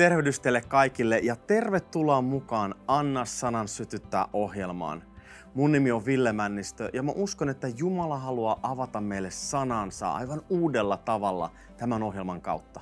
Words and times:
Tervehdys 0.00 0.40
teille 0.40 0.60
kaikille 0.60 1.18
ja 1.18 1.36
tervetuloa 1.36 2.20
mukaan 2.20 2.74
Anna 2.88 3.24
sanan 3.24 3.68
sytyttää 3.68 4.26
ohjelmaan. 4.32 5.02
Mun 5.54 5.72
nimi 5.72 5.90
on 5.90 6.06
Ville 6.06 6.32
Männistö 6.32 6.90
ja 6.92 7.02
mä 7.02 7.12
uskon, 7.14 7.48
että 7.48 7.68
Jumala 7.68 8.18
haluaa 8.18 8.60
avata 8.62 9.00
meille 9.00 9.30
sanansa 9.30 10.12
aivan 10.12 10.42
uudella 10.48 10.96
tavalla 10.96 11.50
tämän 11.76 12.02
ohjelman 12.02 12.40
kautta. 12.40 12.80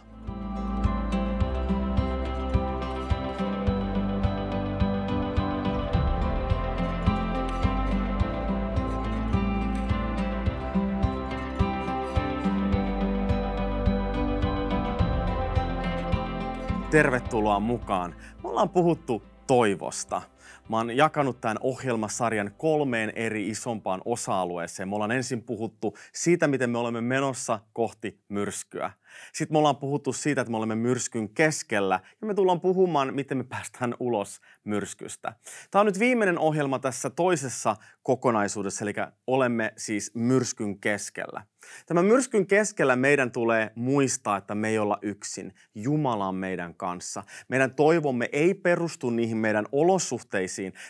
Tervetuloa 16.98 17.60
mukaan. 17.60 18.14
Me 18.42 18.48
ollaan 18.48 18.68
puhuttu 18.68 19.22
toivosta. 19.46 20.22
Mä 20.68 20.76
oon 20.76 20.96
jakanut 20.96 21.40
tämän 21.40 21.56
ohjelmasarjan 21.60 22.50
kolmeen 22.58 23.12
eri 23.16 23.48
isompaan 23.48 24.02
osa-alueeseen. 24.04 24.88
Me 24.88 24.94
ollaan 24.94 25.10
ensin 25.10 25.42
puhuttu 25.42 25.96
siitä, 26.12 26.48
miten 26.48 26.70
me 26.70 26.78
olemme 26.78 27.00
menossa 27.00 27.60
kohti 27.72 28.20
myrskyä. 28.28 28.90
Sitten 29.32 29.54
me 29.54 29.58
ollaan 29.58 29.76
puhuttu 29.76 30.12
siitä, 30.12 30.40
että 30.40 30.50
me 30.50 30.56
olemme 30.56 30.74
myrskyn 30.74 31.28
keskellä 31.28 32.00
ja 32.20 32.26
me 32.26 32.34
tullaan 32.34 32.60
puhumaan, 32.60 33.14
miten 33.14 33.38
me 33.38 33.44
päästään 33.44 33.94
ulos 34.00 34.40
myrskystä. 34.64 35.32
Tämä 35.70 35.80
on 35.80 35.86
nyt 35.86 35.98
viimeinen 35.98 36.38
ohjelma 36.38 36.78
tässä 36.78 37.10
toisessa 37.10 37.76
kokonaisuudessa, 38.02 38.84
eli 38.84 38.92
olemme 39.26 39.72
siis 39.76 40.14
myrskyn 40.14 40.78
keskellä. 40.80 41.42
Tämän 41.86 42.04
myrskyn 42.04 42.46
keskellä 42.46 42.96
meidän 42.96 43.30
tulee 43.30 43.72
muistaa, 43.74 44.36
että 44.36 44.54
me 44.54 44.68
ei 44.68 44.78
olla 44.78 44.98
yksin. 45.02 45.54
Jumala 45.74 46.28
on 46.28 46.34
meidän 46.34 46.74
kanssa. 46.74 47.22
Meidän 47.48 47.74
toivomme 47.74 48.28
ei 48.32 48.54
perustu 48.54 49.10
niihin 49.10 49.36
meidän 49.36 49.66
olosuhteisiin 49.72 50.37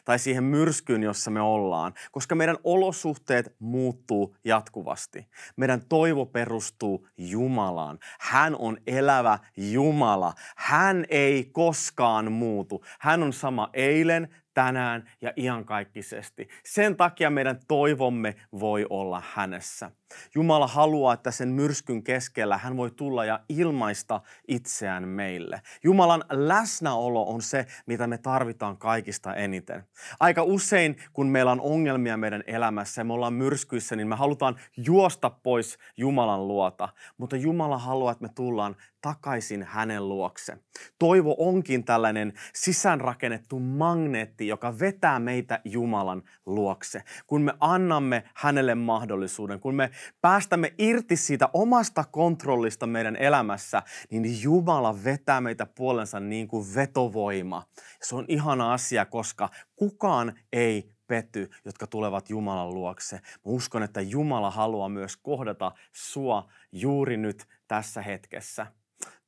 tai 0.04 0.18
siihen 0.18 0.44
myrskyyn, 0.44 1.02
jossa 1.02 1.30
me 1.30 1.40
ollaan, 1.40 1.94
koska 2.12 2.34
meidän 2.34 2.56
olosuhteet 2.64 3.56
muuttuu 3.58 4.36
jatkuvasti. 4.44 5.26
Meidän 5.56 5.82
toivo 5.88 6.26
perustuu 6.26 7.08
Jumalaan. 7.16 7.98
Hän 8.20 8.56
on 8.56 8.78
elävä 8.86 9.38
Jumala. 9.56 10.32
Hän 10.56 11.04
ei 11.08 11.44
koskaan 11.52 12.32
muutu. 12.32 12.84
Hän 13.00 13.22
on 13.22 13.32
sama 13.32 13.70
eilen, 13.72 14.28
tänään 14.58 15.10
ja 15.20 15.32
iankaikkisesti. 15.36 16.48
Sen 16.64 16.96
takia 16.96 17.30
meidän 17.30 17.60
toivomme 17.68 18.34
voi 18.60 18.86
olla 18.90 19.22
hänessä. 19.34 19.90
Jumala 20.34 20.66
haluaa, 20.66 21.14
että 21.14 21.30
sen 21.30 21.48
myrskyn 21.48 22.02
keskellä 22.02 22.58
hän 22.58 22.76
voi 22.76 22.90
tulla 22.90 23.24
ja 23.24 23.40
ilmaista 23.48 24.20
itseään 24.48 25.08
meille. 25.08 25.62
Jumalan 25.82 26.24
läsnäolo 26.30 27.22
on 27.22 27.42
se, 27.42 27.66
mitä 27.86 28.06
me 28.06 28.18
tarvitaan 28.18 28.76
kaikista 28.76 29.34
eniten. 29.34 29.84
Aika 30.20 30.42
usein, 30.42 30.96
kun 31.12 31.26
meillä 31.26 31.52
on 31.52 31.60
ongelmia 31.60 32.16
meidän 32.16 32.44
elämässä 32.46 33.00
ja 33.00 33.04
me 33.04 33.12
ollaan 33.12 33.32
myrskyissä, 33.32 33.96
niin 33.96 34.08
me 34.08 34.14
halutaan 34.14 34.56
juosta 34.76 35.30
pois 35.30 35.78
Jumalan 35.96 36.48
luota. 36.48 36.88
Mutta 37.18 37.36
Jumala 37.36 37.78
haluaa, 37.78 38.12
että 38.12 38.24
me 38.24 38.30
tullaan 38.34 38.76
takaisin 39.00 39.62
hänen 39.62 40.08
luokse. 40.08 40.58
Toivo 40.98 41.36
onkin 41.38 41.84
tällainen 41.84 42.32
sisäänrakennettu 42.54 43.58
magneetti, 43.58 44.48
joka 44.48 44.78
vetää 44.78 45.18
meitä 45.18 45.60
Jumalan 45.64 46.22
luokse. 46.46 47.02
Kun 47.26 47.42
me 47.42 47.54
annamme 47.60 48.24
hänelle 48.34 48.74
mahdollisuuden, 48.74 49.60
kun 49.60 49.74
me 49.74 49.90
päästämme 50.20 50.74
irti 50.78 51.16
siitä 51.16 51.48
omasta 51.52 52.04
kontrollista 52.04 52.86
meidän 52.86 53.16
elämässä, 53.16 53.82
niin 54.10 54.42
Jumala 54.42 55.04
vetää 55.04 55.40
meitä 55.40 55.66
puolensa 55.66 56.20
niin 56.20 56.48
kuin 56.48 56.74
vetovoima. 56.74 57.62
Se 58.02 58.16
on 58.16 58.24
ihana 58.28 58.72
asia, 58.72 59.04
koska 59.04 59.48
kukaan 59.76 60.32
ei 60.52 60.98
petty, 61.06 61.50
jotka 61.64 61.86
tulevat 61.86 62.30
Jumalan 62.30 62.74
luokse. 62.74 63.16
Mä 63.16 63.22
uskon, 63.44 63.82
että 63.82 64.00
Jumala 64.00 64.50
haluaa 64.50 64.88
myös 64.88 65.16
kohdata 65.16 65.72
sua 65.92 66.48
juuri 66.72 67.16
nyt 67.16 67.46
tässä 67.68 68.02
hetkessä. 68.02 68.66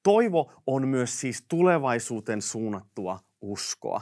Toivo 0.03 0.53
on 0.67 0.89
myös 0.89 1.21
siis 1.21 1.45
tulevaisuuteen 1.49 2.43
suunnattua 2.43 3.19
uskoa. 3.41 4.01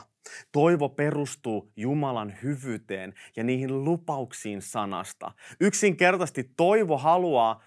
Toivo 0.52 0.88
perustuu 0.88 1.72
Jumalan 1.76 2.34
hyvyyteen 2.42 3.14
ja 3.36 3.44
niihin 3.44 3.84
lupauksiin 3.84 4.62
sanasta. 4.62 5.32
Yksinkertaisesti 5.60 6.50
toivo 6.56 6.98
haluaa 6.98 7.62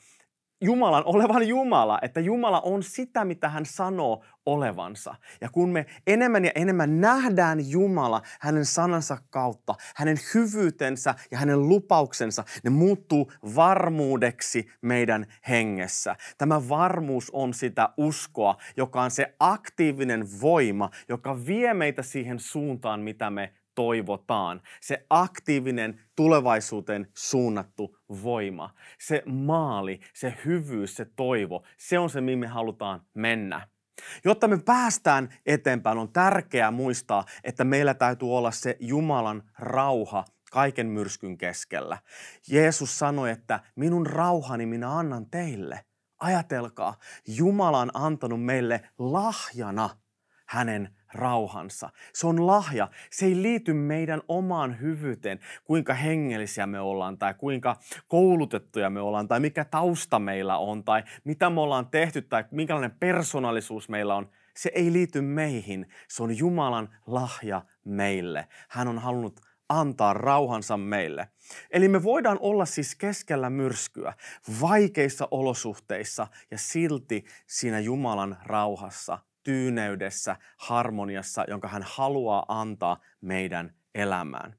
Jumalan 0.63 1.03
olevan 1.05 1.47
Jumala, 1.47 1.99
että 2.01 2.19
Jumala 2.19 2.61
on 2.61 2.83
sitä, 2.83 3.25
mitä 3.25 3.49
hän 3.49 3.65
sanoo 3.65 4.23
olevansa. 4.45 5.15
Ja 5.41 5.49
kun 5.49 5.69
me 5.69 5.85
enemmän 6.07 6.45
ja 6.45 6.51
enemmän 6.55 7.01
nähdään 7.01 7.69
Jumala 7.69 8.21
hänen 8.39 8.65
sanansa 8.65 9.17
kautta, 9.29 9.75
hänen 9.95 10.17
hyvyytensä 10.35 11.15
ja 11.31 11.37
hänen 11.37 11.69
lupauksensa, 11.69 12.43
ne 12.63 12.69
muuttuu 12.69 13.31
varmuudeksi 13.55 14.71
meidän 14.81 15.25
hengessä. 15.49 16.15
Tämä 16.37 16.69
varmuus 16.69 17.29
on 17.29 17.53
sitä 17.53 17.89
uskoa, 17.97 18.57
joka 18.77 19.01
on 19.01 19.11
se 19.11 19.35
aktiivinen 19.39 20.27
voima, 20.41 20.89
joka 21.09 21.45
vie 21.45 21.73
meitä 21.73 22.03
siihen 22.03 22.39
suuntaan, 22.39 22.99
mitä 22.99 23.29
me 23.29 23.53
toivotaan. 23.75 24.61
Se 24.81 25.05
aktiivinen 25.09 26.01
tulevaisuuteen 26.15 27.07
suunnattu 27.17 27.97
voima, 28.23 28.73
se 28.99 29.23
maali, 29.25 29.99
se 30.13 30.33
hyvyys, 30.45 30.95
se 30.95 31.05
toivo, 31.15 31.63
se 31.77 31.99
on 31.99 32.09
se, 32.09 32.21
mihin 32.21 32.39
me 32.39 32.47
halutaan 32.47 33.01
mennä. 33.13 33.67
Jotta 34.23 34.47
me 34.47 34.57
päästään 34.57 35.33
eteenpäin, 35.45 35.97
on 35.97 36.13
tärkeää 36.13 36.71
muistaa, 36.71 37.25
että 37.43 37.63
meillä 37.63 37.93
täytyy 37.93 38.35
olla 38.35 38.51
se 38.51 38.77
Jumalan 38.79 39.43
rauha 39.59 40.25
kaiken 40.51 40.87
myrskyn 40.87 41.37
keskellä. 41.37 41.97
Jeesus 42.47 42.99
sanoi, 42.99 43.31
että 43.31 43.59
minun 43.75 44.07
rauhani 44.07 44.65
minä 44.65 44.97
annan 44.97 45.25
teille. 45.25 45.85
Ajatelkaa, 46.19 46.95
Jumala 47.27 47.79
on 47.79 47.91
antanut 47.93 48.45
meille 48.45 48.89
lahjana 48.97 49.89
hänen 50.47 50.95
rauhansa. 51.13 51.89
Se 52.13 52.27
on 52.27 52.47
lahja. 52.47 52.87
Se 53.11 53.25
ei 53.25 53.41
liity 53.41 53.73
meidän 53.73 54.21
omaan 54.27 54.79
hyvyyteen, 54.79 55.39
kuinka 55.63 55.93
hengellisiä 55.93 56.67
me 56.67 56.79
ollaan 56.79 57.17
tai 57.17 57.33
kuinka 57.33 57.77
koulutettuja 58.07 58.89
me 58.89 59.01
ollaan 59.01 59.27
tai 59.27 59.39
mikä 59.39 59.65
tausta 59.65 60.19
meillä 60.19 60.57
on 60.57 60.83
tai 60.83 61.03
mitä 61.23 61.49
me 61.49 61.61
ollaan 61.61 61.87
tehty 61.87 62.21
tai 62.21 62.45
minkälainen 62.51 62.91
persoonallisuus 62.91 63.89
meillä 63.89 64.15
on. 64.15 64.29
Se 64.55 64.71
ei 64.75 64.93
liity 64.93 65.21
meihin. 65.21 65.89
Se 66.07 66.23
on 66.23 66.37
Jumalan 66.37 66.89
lahja 67.07 67.61
meille. 67.85 68.47
Hän 68.69 68.87
on 68.87 68.99
halunnut 68.99 69.41
antaa 69.69 70.13
rauhansa 70.13 70.77
meille. 70.77 71.27
Eli 71.71 71.87
me 71.87 72.03
voidaan 72.03 72.37
olla 72.41 72.65
siis 72.65 72.95
keskellä 72.95 73.49
myrskyä, 73.49 74.13
vaikeissa 74.61 75.27
olosuhteissa 75.31 76.27
ja 76.51 76.57
silti 76.57 77.25
siinä 77.47 77.79
Jumalan 77.79 78.37
rauhassa 78.45 79.19
tyyneydessä, 79.43 80.35
harmoniassa, 80.57 81.45
jonka 81.47 81.67
hän 81.67 81.83
haluaa 81.85 82.45
antaa 82.47 82.99
meidän 83.21 83.73
elämään. 83.95 84.55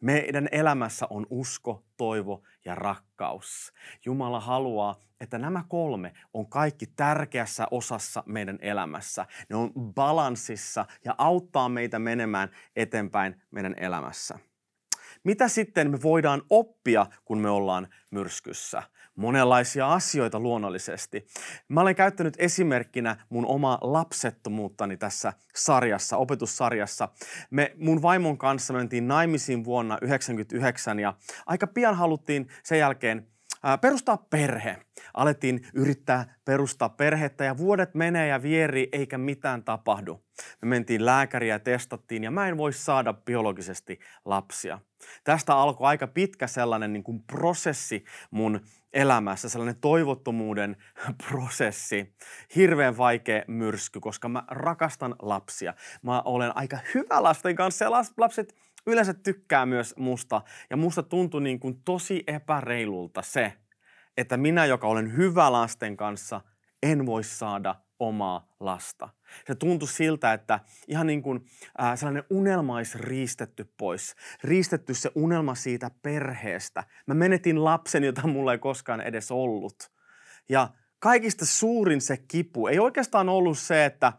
Meidän 0.00 0.48
elämässä 0.52 1.06
on 1.10 1.26
usko, 1.30 1.84
toivo 1.96 2.42
ja 2.64 2.74
rakkaus. 2.74 3.72
Jumala 4.04 4.40
haluaa, 4.40 4.96
että 5.20 5.38
nämä 5.38 5.64
kolme 5.68 6.12
on 6.34 6.46
kaikki 6.46 6.86
tärkeässä 6.86 7.66
osassa 7.70 8.22
meidän 8.26 8.58
elämässä. 8.60 9.26
Ne 9.48 9.56
on 9.56 9.72
balanssissa 9.94 10.86
ja 11.04 11.14
auttaa 11.18 11.68
meitä 11.68 11.98
menemään 11.98 12.50
eteenpäin 12.76 13.42
meidän 13.50 13.74
elämässä. 13.78 14.38
Mitä 15.24 15.48
sitten 15.48 15.90
me 15.90 16.02
voidaan 16.02 16.42
oppia, 16.50 17.06
kun 17.24 17.38
me 17.38 17.50
ollaan 17.50 17.88
myrskyssä? 18.10 18.82
Monenlaisia 19.16 19.92
asioita 19.92 20.40
luonnollisesti. 20.40 21.26
Mä 21.68 21.80
olen 21.80 21.94
käyttänyt 21.94 22.34
esimerkkinä 22.38 23.16
mun 23.28 23.46
oma 23.46 23.78
lapsettomuuttani 23.80 24.96
tässä 24.96 25.32
sarjassa, 25.54 26.16
opetussarjassa. 26.16 27.08
Me 27.50 27.74
mun 27.76 28.02
vaimon 28.02 28.38
kanssa 28.38 28.72
mentiin 28.72 29.08
naimisiin 29.08 29.64
vuonna 29.64 29.94
1999 29.94 30.98
ja 30.98 31.14
aika 31.46 31.66
pian 31.66 31.96
haluttiin 31.96 32.48
sen 32.62 32.78
jälkeen 32.78 33.26
perustaa 33.80 34.16
perhe. 34.16 34.76
Alettiin 35.14 35.66
yrittää 35.74 36.34
perustaa 36.44 36.88
perhettä 36.88 37.44
ja 37.44 37.58
vuodet 37.58 37.94
menee 37.94 38.28
ja 38.28 38.42
vieri 38.42 38.88
eikä 38.92 39.18
mitään 39.18 39.64
tapahdu. 39.64 40.24
Me 40.62 40.68
mentiin 40.68 41.06
lääkäriä 41.06 41.58
testattiin 41.58 42.24
ja 42.24 42.30
mä 42.30 42.48
en 42.48 42.58
voi 42.58 42.72
saada 42.72 43.12
biologisesti 43.12 44.00
lapsia. 44.24 44.78
Tästä 45.24 45.56
alkoi 45.56 45.86
aika 45.86 46.06
pitkä 46.06 46.46
sellainen 46.46 46.92
niin 46.92 47.02
kuin 47.02 47.22
prosessi 47.22 48.04
mun 48.30 48.60
elämässä, 48.92 49.48
sellainen 49.48 49.80
toivottomuuden 49.80 50.76
prosessi. 51.28 52.14
Hirveän 52.56 52.96
vaikea 52.96 53.42
myrsky, 53.46 54.00
koska 54.00 54.28
mä 54.28 54.44
rakastan 54.48 55.14
lapsia. 55.22 55.74
Mä 56.02 56.22
olen 56.22 56.56
aika 56.56 56.78
hyvä 56.94 57.22
lasten 57.22 57.56
kanssa 57.56 57.84
ja 57.84 57.90
lapset 58.16 58.54
yleensä 58.86 59.14
tykkää 59.14 59.66
myös 59.66 59.94
musta. 59.96 60.42
Ja 60.70 60.76
musta 60.76 61.02
tuntui 61.02 61.42
niin 61.42 61.60
kuin 61.60 61.82
tosi 61.84 62.24
epäreilulta 62.26 63.22
se, 63.22 63.52
että 64.16 64.36
minä, 64.36 64.66
joka 64.66 64.86
olen 64.86 65.16
hyvä 65.16 65.52
lasten 65.52 65.96
kanssa, 65.96 66.40
en 66.82 67.06
voi 67.06 67.24
saada 67.24 67.74
omaa 67.98 68.54
lasta. 68.60 69.08
Se 69.46 69.54
tuntui 69.54 69.88
siltä, 69.88 70.32
että 70.32 70.60
ihan 70.88 71.06
niin 71.06 71.22
kuin 71.22 71.44
äh, 71.82 71.98
sellainen 71.98 72.24
unelma 72.30 72.76
olisi 72.76 72.98
riistetty 72.98 73.72
pois. 73.78 74.14
Riistetty 74.44 74.94
se 74.94 75.10
unelma 75.14 75.54
siitä 75.54 75.90
perheestä. 76.02 76.84
Mä 77.06 77.14
menetin 77.14 77.64
lapsen, 77.64 78.04
jota 78.04 78.26
mulla 78.26 78.52
ei 78.52 78.58
koskaan 78.58 79.00
edes 79.00 79.30
ollut. 79.30 79.92
Ja 80.48 80.68
kaikista 80.98 81.46
suurin 81.46 82.00
se 82.00 82.16
kipu 82.16 82.66
ei 82.66 82.78
oikeastaan 82.78 83.28
ollut 83.28 83.58
se, 83.58 83.84
että 83.84 84.12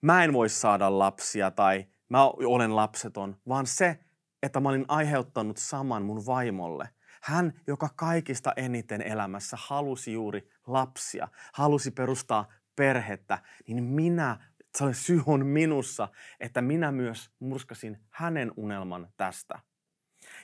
mä 0.00 0.24
en 0.24 0.32
voi 0.32 0.48
saada 0.48 0.98
lapsia 0.98 1.50
tai 1.50 1.86
mä 2.08 2.24
olen 2.24 2.76
lapseton, 2.76 3.36
vaan 3.48 3.66
se, 3.66 3.98
että 4.42 4.60
mä 4.60 4.68
olin 4.68 4.84
aiheuttanut 4.88 5.56
saman 5.56 6.02
mun 6.02 6.26
vaimolle. 6.26 6.88
Hän, 7.22 7.52
joka 7.66 7.88
kaikista 7.96 8.52
eniten 8.56 9.02
elämässä 9.02 9.56
halusi 9.60 10.12
juuri 10.12 10.48
lapsia, 10.66 11.28
halusi 11.52 11.90
perustaa 11.90 12.48
perhettä, 12.76 13.38
niin 13.68 13.84
minä, 13.84 14.38
se 14.78 14.84
syy 14.92 15.22
on 15.26 15.46
minussa, 15.46 16.08
että 16.40 16.62
minä 16.62 16.92
myös 16.92 17.30
murskasin 17.38 17.98
hänen 18.10 18.52
unelman 18.56 19.08
tästä. 19.16 19.58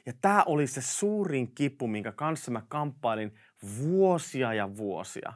Ja 0.06 0.12
tämä 0.20 0.42
oli 0.46 0.66
se 0.66 0.82
suurin 0.82 1.54
kipu, 1.54 1.86
minkä 1.86 2.12
kanssa 2.12 2.50
mä 2.50 2.62
kamppailin 2.68 3.34
vuosia 3.78 4.54
ja 4.54 4.76
vuosia. 4.76 5.32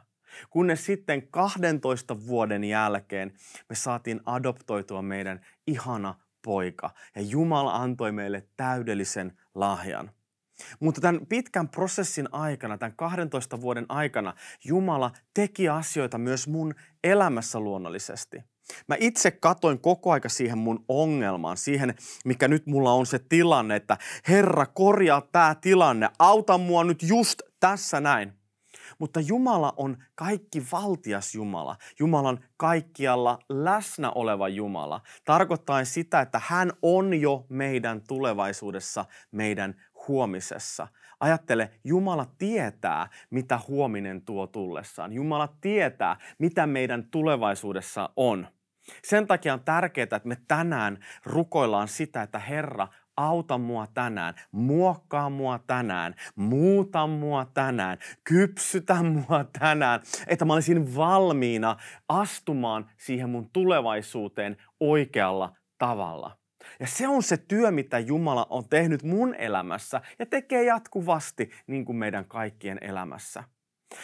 Kunnes 0.49 0.85
sitten 0.85 1.27
12 1.27 2.27
vuoden 2.27 2.63
jälkeen 2.63 3.33
me 3.69 3.75
saatiin 3.75 4.21
adoptoitua 4.25 5.01
meidän 5.01 5.45
ihana 5.67 6.15
poika. 6.41 6.89
Ja 7.15 7.21
Jumala 7.21 7.75
antoi 7.75 8.11
meille 8.11 8.47
täydellisen 8.57 9.37
lahjan. 9.55 10.11
Mutta 10.79 11.01
tämän 11.01 11.25
pitkän 11.25 11.69
prosessin 11.69 12.29
aikana, 12.31 12.77
tämän 12.77 12.95
12 12.95 13.61
vuoden 13.61 13.85
aikana, 13.89 14.33
Jumala 14.65 15.11
teki 15.33 15.69
asioita 15.69 16.17
myös 16.17 16.47
mun 16.47 16.75
elämässä 17.03 17.59
luonnollisesti. 17.59 18.37
Mä 18.87 18.95
itse 18.99 19.31
katoin 19.31 19.79
koko 19.79 20.11
aika 20.11 20.29
siihen 20.29 20.57
mun 20.57 20.85
ongelmaan, 20.87 21.57
siihen, 21.57 21.95
mikä 22.25 22.47
nyt 22.47 22.65
mulla 22.65 22.91
on 22.91 23.05
se 23.05 23.19
tilanne, 23.19 23.75
että 23.75 23.97
Herra, 24.27 24.65
korjaa 24.65 25.21
tämä 25.21 25.55
tilanne, 25.61 26.09
auta 26.19 26.57
mua 26.57 26.83
nyt 26.83 27.03
just 27.03 27.41
tässä 27.59 27.99
näin. 27.99 28.33
Mutta 28.99 29.19
Jumala 29.19 29.73
on 29.77 29.97
kaikki 30.15 30.63
valtias 30.71 31.35
Jumala. 31.35 31.75
Jumala 31.99 32.29
on 32.29 32.39
kaikkialla 32.57 33.39
läsnä 33.49 34.11
oleva 34.11 34.47
Jumala. 34.47 35.01
Tarkoittaa 35.25 35.85
sitä, 35.85 36.21
että 36.21 36.41
hän 36.45 36.71
on 36.81 37.13
jo 37.13 37.45
meidän 37.49 38.01
tulevaisuudessa, 38.07 39.05
meidän 39.31 39.75
huomisessa. 40.07 40.87
Ajattele, 41.19 41.71
Jumala 41.83 42.25
tietää, 42.37 43.07
mitä 43.29 43.59
huominen 43.67 44.21
tuo 44.21 44.47
tullessaan. 44.47 45.13
Jumala 45.13 45.55
tietää, 45.61 46.17
mitä 46.39 46.67
meidän 46.67 47.07
tulevaisuudessa 47.11 48.09
on. 48.15 48.47
Sen 49.03 49.27
takia 49.27 49.53
on 49.53 49.63
tärkeää, 49.63 50.03
että 50.03 50.21
me 50.23 50.37
tänään 50.47 50.97
rukoillaan 51.25 51.87
sitä, 51.87 52.21
että 52.21 52.39
Herra, 52.39 52.87
auta 53.17 53.57
mua 53.57 53.87
tänään, 53.87 54.33
muokkaa 54.51 55.29
mua 55.29 55.59
tänään, 55.59 56.15
muuta 56.35 57.07
mua 57.07 57.45
tänään, 57.53 57.97
kypsytä 58.23 59.03
mua 59.03 59.45
tänään, 59.59 60.01
että 60.27 60.45
mä 60.45 60.53
olisin 60.53 60.95
valmiina 60.95 61.77
astumaan 62.09 62.89
siihen 62.97 63.29
mun 63.29 63.49
tulevaisuuteen 63.53 64.57
oikealla 64.79 65.55
tavalla. 65.77 66.37
Ja 66.79 66.87
se 66.87 67.07
on 67.07 67.23
se 67.23 67.37
työ, 67.37 67.71
mitä 67.71 67.99
Jumala 67.99 68.47
on 68.49 68.69
tehnyt 68.69 69.03
mun 69.03 69.35
elämässä 69.35 70.01
ja 70.19 70.25
tekee 70.25 70.63
jatkuvasti 70.63 71.51
niin 71.67 71.85
kuin 71.85 71.95
meidän 71.95 72.25
kaikkien 72.25 72.77
elämässä. 72.81 73.43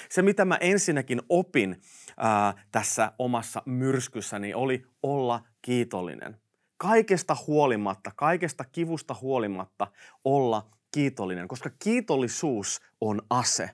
Se, 0.10 0.22
mitä 0.22 0.46
mä 0.46 0.58
ensinnäkin 0.62 1.22
opin 1.30 1.82
ää, 2.18 2.54
tässä 2.72 3.12
omassa 3.20 3.62
myrskyssäni, 3.66 4.54
oli 4.54 4.86
olla 5.04 5.42
kiitollinen. 5.62 6.43
Kaikesta 6.84 7.38
huolimatta, 7.48 8.12
kaikesta 8.16 8.64
kivusta 8.64 9.16
huolimatta 9.22 9.88
olla 10.26 10.70
kiitollinen, 10.92 11.48
koska 11.48 11.70
kiitollisuus 11.80 12.82
on 13.02 13.22
ase. 13.30 13.70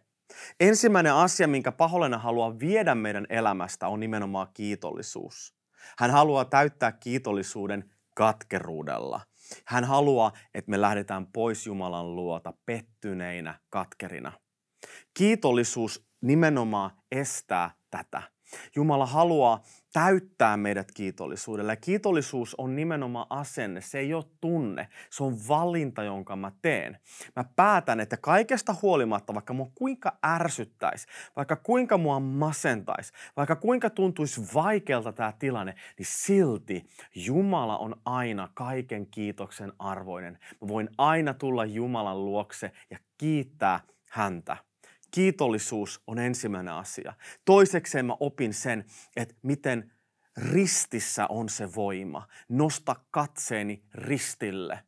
Ensimmäinen 0.60 1.14
asia, 1.14 1.48
minkä 1.48 1.72
pahollinen 1.72 2.20
haluaa 2.20 2.60
viedä 2.60 2.96
meidän 2.96 3.26
elämästä, 3.30 3.88
on 3.88 4.00
nimenomaan 4.00 4.48
kiitollisuus. 4.54 5.54
Hän 5.98 6.12
haluaa 6.12 6.46
täyttää 6.46 6.92
kiitollisuuden 6.92 7.92
katkeruudella. 8.16 9.22
Hän 9.66 9.84
haluaa, 9.84 10.32
että 10.54 10.72
me 10.72 10.82
lähdetään 10.82 11.28
pois 11.28 11.68
Jumalan 11.68 12.16
luota 12.16 12.54
pettyneinä 12.66 13.60
katkerina. 13.70 14.32
Kiitollisuus 15.14 16.08
nimenomaan 16.22 16.92
estää 17.12 17.72
tätä. 17.92 18.22
Jumala 18.76 19.06
haluaa 19.06 19.64
täyttää 19.94 20.58
meidät 20.58 20.92
kiitollisuudella. 20.92 21.72
Ja 21.72 21.76
kiitollisuus 21.76 22.56
on 22.58 22.76
nimenomaan 22.76 23.28
asenne, 23.30 23.82
se 23.82 24.00
ei 24.00 24.14
ole 24.14 24.26
tunne, 24.42 24.88
se 25.10 25.24
on 25.24 25.38
valinta, 25.48 26.04
jonka 26.04 26.36
mä 26.36 26.52
teen. 26.62 26.98
Mä 27.36 27.46
päätän, 27.56 28.00
että 28.00 28.18
kaikesta 28.18 28.76
huolimatta, 28.82 29.34
vaikka 29.34 29.54
mua 29.54 29.72
kuinka 29.76 30.18
ärsyttäisi, 30.26 31.08
vaikka 31.36 31.56
kuinka 31.56 31.98
mua 31.98 32.20
masentaisi, 32.20 33.14
vaikka 33.38 33.56
kuinka 33.56 33.90
tuntuisi 33.90 34.42
vaikealta 34.54 35.14
tämä 35.14 35.34
tilanne, 35.40 35.76
niin 35.98 36.08
silti 36.10 36.86
Jumala 37.16 37.78
on 37.78 37.96
aina 38.06 38.50
kaiken 38.54 39.08
kiitoksen 39.08 39.74
arvoinen. 39.80 40.40
Mä 40.62 40.68
voin 40.68 40.90
aina 40.98 41.34
tulla 41.34 41.66
Jumalan 41.66 42.26
luokse 42.26 42.72
ja 42.90 42.98
kiittää 43.18 43.80
häntä. 44.10 44.69
Kiitollisuus 45.12 46.02
on 46.08 46.20
ensimmäinen 46.20 46.74
asia. 46.74 47.14
Toisekseen 47.46 48.06
mä 48.06 48.16
opin 48.20 48.54
sen, 48.54 48.86
että 49.16 49.36
miten 49.42 49.92
ristissä 50.52 51.28
on 51.28 51.50
se 51.50 51.76
voima. 51.76 52.28
Nosta 52.50 52.96
katseeni 53.12 53.84
ristille. 53.94 54.80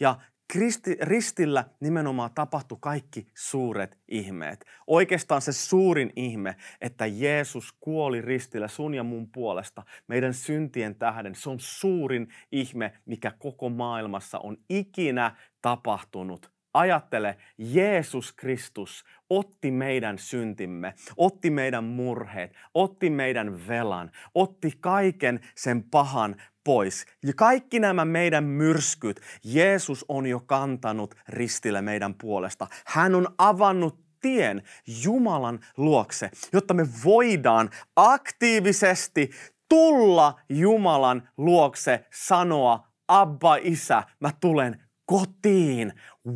Ja 0.00 0.18
Kristi, 0.52 0.96
ristillä 1.00 1.64
nimenomaan 1.80 2.30
tapahtui 2.34 2.78
kaikki 2.80 3.26
suuret 3.34 3.98
ihmeet. 4.08 4.64
Oikeastaan 4.86 5.42
se 5.42 5.52
suurin 5.52 6.12
ihme, 6.16 6.56
että 6.80 7.06
Jeesus 7.06 7.74
kuoli 7.80 8.20
ristillä 8.20 8.68
sun 8.68 8.94
ja 8.94 9.02
mun 9.02 9.28
puolesta, 9.32 9.82
meidän 10.06 10.34
syntien 10.34 10.94
tähden. 10.94 11.34
Se 11.34 11.50
on 11.50 11.60
suurin 11.60 12.28
ihme, 12.52 12.92
mikä 13.06 13.32
koko 13.38 13.68
maailmassa 13.68 14.38
on 14.38 14.56
ikinä 14.68 15.36
tapahtunut 15.62 16.57
Ajattele, 16.74 17.36
Jeesus 17.58 18.32
Kristus 18.32 19.04
otti 19.30 19.70
meidän 19.70 20.18
syntimme, 20.18 20.94
otti 21.16 21.50
meidän 21.50 21.84
murheet, 21.84 22.52
otti 22.74 23.10
meidän 23.10 23.68
velan, 23.68 24.10
otti 24.34 24.72
kaiken 24.80 25.40
sen 25.54 25.82
pahan 25.82 26.36
pois. 26.64 27.06
Ja 27.22 27.32
kaikki 27.36 27.80
nämä 27.80 28.04
meidän 28.04 28.44
myrskyt 28.44 29.20
Jeesus 29.44 30.04
on 30.08 30.26
jo 30.26 30.40
kantanut 30.40 31.14
ristille 31.28 31.82
meidän 31.82 32.14
puolesta. 32.14 32.66
Hän 32.86 33.14
on 33.14 33.26
avannut 33.38 34.08
tien 34.20 34.62
Jumalan 35.04 35.60
luokse, 35.76 36.30
jotta 36.52 36.74
me 36.74 36.86
voidaan 37.04 37.70
aktiivisesti 37.96 39.30
tulla 39.68 40.40
Jumalan 40.48 41.28
luokse, 41.36 42.06
sanoa, 42.12 42.88
Abba 43.08 43.56
Isä, 43.56 44.02
mä 44.20 44.30
tulen 44.40 44.87
kotiin. 45.08 45.92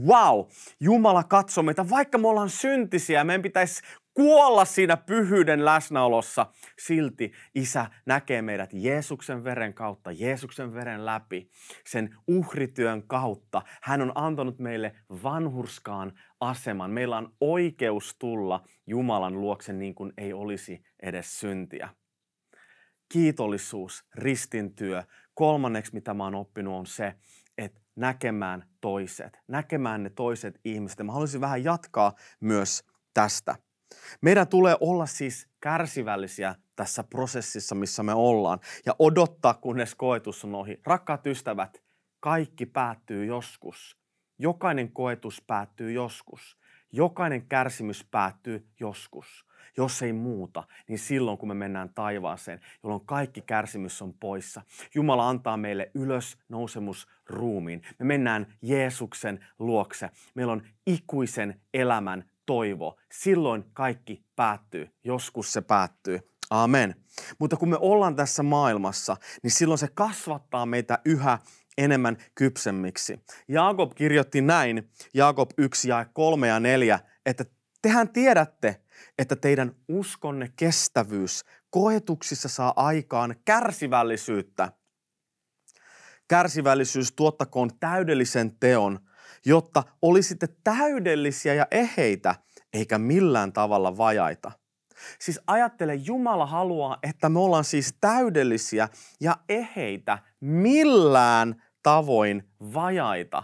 Wow! 0.06 0.46
Jumala 0.80 1.24
katsoo 1.24 1.64
meitä, 1.64 1.90
vaikka 1.90 2.18
me 2.18 2.28
ollaan 2.28 2.50
syntisiä, 2.50 3.24
meidän 3.24 3.42
pitäisi 3.42 3.82
kuolla 4.14 4.64
siinä 4.64 4.96
pyhyyden 4.96 5.64
läsnäolossa. 5.64 6.46
Silti 6.78 7.32
Isä 7.54 7.86
näkee 8.06 8.42
meidät 8.42 8.70
Jeesuksen 8.72 9.44
veren 9.44 9.74
kautta, 9.74 10.12
Jeesuksen 10.12 10.74
veren 10.74 11.06
läpi, 11.06 11.50
sen 11.86 12.16
uhrityön 12.28 13.02
kautta. 13.06 13.62
Hän 13.82 14.02
on 14.02 14.12
antanut 14.14 14.58
meille 14.58 14.92
vanhurskaan 15.22 16.12
aseman. 16.40 16.90
Meillä 16.90 17.16
on 17.16 17.34
oikeus 17.40 18.16
tulla 18.18 18.64
Jumalan 18.86 19.40
luokse 19.40 19.72
niin 19.72 19.94
kuin 19.94 20.12
ei 20.16 20.32
olisi 20.32 20.82
edes 21.02 21.40
syntiä. 21.40 21.88
Kiitollisuus, 23.08 24.04
ristintyö. 24.14 25.02
Kolmanneksi, 25.34 25.94
mitä 25.94 26.14
mä 26.14 26.24
oon 26.24 26.34
oppinut, 26.34 26.74
on 26.74 26.86
se, 26.86 27.14
näkemään 27.96 28.64
toiset, 28.80 29.38
näkemään 29.48 30.02
ne 30.02 30.10
toiset 30.10 30.60
ihmiset. 30.64 31.02
Mä 31.02 31.12
haluaisin 31.12 31.40
vähän 31.40 31.64
jatkaa 31.64 32.12
myös 32.40 32.84
tästä. 33.14 33.56
Meidän 34.20 34.48
tulee 34.48 34.76
olla 34.80 35.06
siis 35.06 35.48
kärsivällisiä 35.60 36.54
tässä 36.76 37.04
prosessissa, 37.04 37.74
missä 37.74 38.02
me 38.02 38.14
ollaan, 38.14 38.60
ja 38.86 38.94
odottaa, 38.98 39.54
kunnes 39.54 39.94
koetus 39.94 40.44
on 40.44 40.54
ohi. 40.54 40.80
Rakkaat 40.86 41.26
ystävät, 41.26 41.82
kaikki 42.20 42.66
päättyy 42.66 43.24
joskus. 43.24 43.96
Jokainen 44.38 44.92
koetus 44.92 45.42
päättyy 45.46 45.92
joskus. 45.92 46.56
Jokainen 46.92 47.46
kärsimys 47.48 48.04
päättyy 48.10 48.66
joskus. 48.80 49.46
Jos 49.76 50.02
ei 50.02 50.12
muuta, 50.12 50.64
niin 50.88 50.98
silloin 50.98 51.38
kun 51.38 51.48
me 51.48 51.54
mennään 51.54 51.90
taivaaseen, 51.94 52.60
jolloin 52.82 53.06
kaikki 53.06 53.40
kärsimys 53.40 54.02
on 54.02 54.14
poissa. 54.14 54.62
Jumala 54.94 55.28
antaa 55.28 55.56
meille 55.56 55.90
ylös 55.94 56.38
nousemusruumiin. 56.48 57.82
Me 57.98 58.04
mennään 58.04 58.54
Jeesuksen 58.62 59.44
luokse. 59.58 60.10
Meillä 60.34 60.52
on 60.52 60.62
ikuisen 60.86 61.60
elämän 61.74 62.24
toivo. 62.46 62.96
Silloin 63.12 63.64
kaikki 63.72 64.24
päättyy. 64.36 64.90
Joskus 65.04 65.52
se 65.52 65.60
päättyy. 65.60 66.20
Amen. 66.50 66.94
Mutta 67.38 67.56
kun 67.56 67.68
me 67.68 67.76
ollaan 67.80 68.16
tässä 68.16 68.42
maailmassa, 68.42 69.16
niin 69.42 69.50
silloin 69.50 69.78
se 69.78 69.88
kasvattaa 69.94 70.66
meitä 70.66 70.98
yhä 71.04 71.38
enemmän 71.78 72.16
kypsemmiksi. 72.34 73.20
Jaakob 73.48 73.92
kirjoitti 73.94 74.40
näin, 74.40 74.90
Jaakob 75.14 75.50
1 75.58 75.88
ja 75.88 76.06
3 76.12 76.48
ja 76.48 76.60
4, 76.60 77.00
että 77.26 77.44
tehän 77.82 78.08
tiedätte, 78.08 78.80
että 79.18 79.36
teidän 79.36 79.74
uskonne 79.88 80.52
kestävyys 80.56 81.44
koetuksissa 81.70 82.48
saa 82.48 82.72
aikaan 82.76 83.36
kärsivällisyyttä. 83.44 84.72
Kärsivällisyys 86.28 87.12
tuottakoon 87.12 87.70
täydellisen 87.80 88.56
teon, 88.60 88.98
jotta 89.44 89.82
olisitte 90.02 90.46
täydellisiä 90.64 91.54
ja 91.54 91.66
eheitä, 91.70 92.34
eikä 92.72 92.98
millään 92.98 93.52
tavalla 93.52 93.96
vajaita. 93.96 94.52
Siis 95.18 95.40
ajattele, 95.46 95.94
Jumala 95.94 96.46
haluaa, 96.46 96.98
että 97.02 97.28
me 97.28 97.38
ollaan 97.38 97.64
siis 97.64 97.96
täydellisiä 98.00 98.88
ja 99.20 99.36
eheitä, 99.48 100.18
millään 100.40 101.62
tavoin 101.82 102.48
vajaita. 102.60 103.42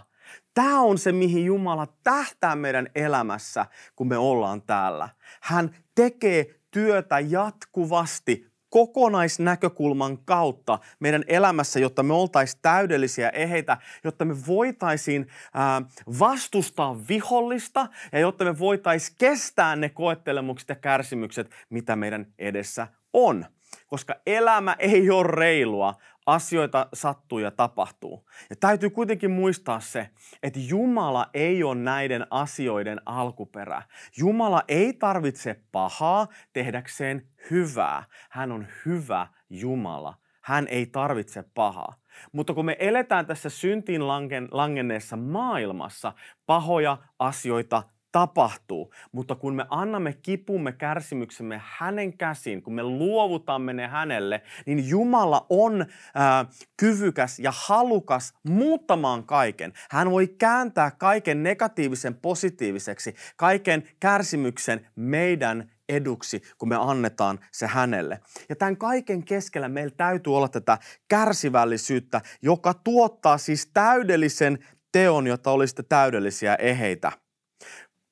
Tämä 0.53 0.79
on 0.79 0.97
se, 0.97 1.11
mihin 1.11 1.45
Jumala 1.45 1.87
tähtää 2.03 2.55
meidän 2.55 2.89
elämässä, 2.95 3.65
kun 3.95 4.07
me 4.07 4.17
ollaan 4.17 4.61
täällä. 4.61 5.09
Hän 5.41 5.75
tekee 5.95 6.55
työtä 6.71 7.19
jatkuvasti 7.19 8.49
kokonaisnäkökulman 8.69 10.17
kautta 10.17 10.79
meidän 10.99 11.23
elämässä, 11.27 11.79
jotta 11.79 12.03
me 12.03 12.13
oltaisiin 12.13 12.59
täydellisiä 12.61 13.29
eheitä, 13.29 13.77
jotta 14.03 14.25
me 14.25 14.35
voitaisiin 14.47 15.27
ää, 15.53 15.81
vastustaa 16.19 16.97
vihollista 17.09 17.87
ja 18.11 18.19
jotta 18.19 18.45
me 18.45 18.59
voitaisiin 18.59 19.15
kestää 19.19 19.75
ne 19.75 19.89
koettelemukset 19.89 20.69
ja 20.69 20.75
kärsimykset, 20.75 21.51
mitä 21.69 21.95
meidän 21.95 22.25
edessä 22.37 22.87
on 23.13 23.45
koska 23.87 24.15
elämä 24.25 24.75
ei 24.79 25.11
ole 25.11 25.27
reilua, 25.27 25.95
asioita 26.33 26.87
sattuu 26.93 27.39
ja 27.39 27.51
tapahtuu. 27.51 28.29
Ja 28.49 28.55
täytyy 28.55 28.89
kuitenkin 28.89 29.31
muistaa 29.31 29.79
se, 29.79 30.09
että 30.43 30.59
Jumala 30.59 31.29
ei 31.33 31.63
ole 31.63 31.75
näiden 31.75 32.27
asioiden 32.29 33.01
alkuperä. 33.05 33.81
Jumala 34.17 34.63
ei 34.67 34.93
tarvitse 34.93 35.59
pahaa 35.71 36.27
tehdäkseen 36.53 37.27
hyvää. 37.51 38.03
Hän 38.29 38.51
on 38.51 38.67
hyvä 38.85 39.27
Jumala. 39.49 40.13
Hän 40.41 40.67
ei 40.67 40.85
tarvitse 40.85 41.43
pahaa. 41.53 41.95
Mutta 42.31 42.53
kun 42.53 42.65
me 42.65 42.75
eletään 42.79 43.25
tässä 43.25 43.49
syntiin 43.49 44.07
langenneessa 44.51 45.17
maailmassa, 45.17 46.13
pahoja 46.45 46.97
asioita 47.19 47.83
tapahtuu. 48.11 48.93
Mutta 49.11 49.35
kun 49.35 49.55
me 49.55 49.65
annamme 49.69 50.13
kipumme, 50.13 50.71
kärsimyksemme 50.71 51.61
hänen 51.65 52.17
käsiin, 52.17 52.61
kun 52.61 52.73
me 52.73 52.83
luovutamme 52.83 53.73
ne 53.73 53.87
hänelle, 53.87 54.41
niin 54.65 54.89
Jumala 54.89 55.45
on 55.49 55.85
ää, 56.15 56.45
kyvykäs 56.77 57.39
ja 57.39 57.53
halukas 57.55 58.33
muuttamaan 58.43 59.23
kaiken. 59.23 59.73
Hän 59.91 60.11
voi 60.11 60.27
kääntää 60.27 60.91
kaiken 60.91 61.43
negatiivisen 61.43 62.15
positiiviseksi, 62.15 63.15
kaiken 63.37 63.83
kärsimyksen 63.99 64.87
meidän 64.95 65.71
eduksi, 65.89 66.41
kun 66.57 66.69
me 66.69 66.75
annetaan 66.75 67.39
se 67.51 67.67
hänelle. 67.67 68.19
Ja 68.49 68.55
tämän 68.55 68.77
kaiken 68.77 69.23
keskellä 69.23 69.69
meillä 69.69 69.93
täytyy 69.97 70.35
olla 70.35 70.47
tätä 70.47 70.77
kärsivällisyyttä, 71.07 72.21
joka 72.41 72.73
tuottaa 72.73 73.37
siis 73.37 73.71
täydellisen 73.73 74.59
teon, 74.91 75.27
jotta 75.27 75.51
olisitte 75.51 75.83
täydellisiä 75.83 76.55
eheitä. 76.55 77.11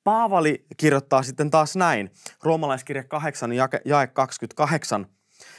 Paavali 0.04 0.66
kirjoittaa 0.76 1.22
sitten 1.22 1.50
taas 1.50 1.76
näin, 1.76 2.10
roomalaiskirja 2.42 3.04
8, 3.04 3.52
jae 3.84 4.06
28. 4.06 5.06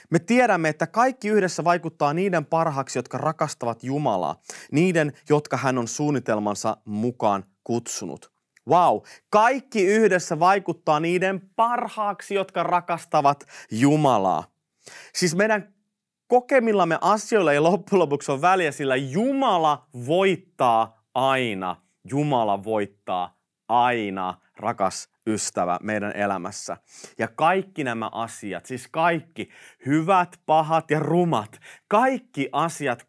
Me 0.09 0.19
tiedämme, 0.19 0.69
että 0.69 0.87
kaikki 0.87 1.27
yhdessä 1.27 1.63
vaikuttaa 1.63 2.13
niiden 2.13 2.45
parhaaksi, 2.45 2.99
jotka 2.99 3.17
rakastavat 3.17 3.83
Jumalaa, 3.83 4.41
niiden, 4.71 5.13
jotka 5.29 5.57
hän 5.57 5.77
on 5.77 5.87
suunnitelmansa 5.87 6.77
mukaan 6.85 7.45
kutsunut. 7.63 8.31
Wow, 8.69 8.97
kaikki 9.29 9.85
yhdessä 9.85 10.39
vaikuttaa 10.39 10.99
niiden 10.99 11.41
parhaaksi, 11.55 12.35
jotka 12.35 12.63
rakastavat 12.63 13.45
Jumalaa. 13.71 14.43
Siis 15.13 15.35
meidän 15.35 15.73
kokemillamme 16.27 16.97
asioilla 17.01 17.53
ei 17.53 17.59
loppujen 17.59 17.99
lopuksi 17.99 18.31
ole 18.31 18.41
väliä, 18.41 18.71
sillä 18.71 18.95
Jumala 18.95 19.87
voittaa 20.07 21.03
aina. 21.13 21.75
Jumala 22.11 22.63
voittaa 22.63 23.38
aina 23.69 24.33
rakas 24.57 25.09
ystävä 25.27 25.79
meidän 25.83 26.11
elämässä. 26.15 26.77
Ja 27.17 27.27
kaikki 27.27 27.83
nämä 27.83 28.09
asiat, 28.11 28.65
siis 28.65 28.87
kaikki, 28.87 29.49
hyvät, 29.85 30.39
pahat 30.45 30.91
ja 30.91 30.99
rumat, 30.99 31.59
kaikki 31.87 32.49
asiat 32.51 33.05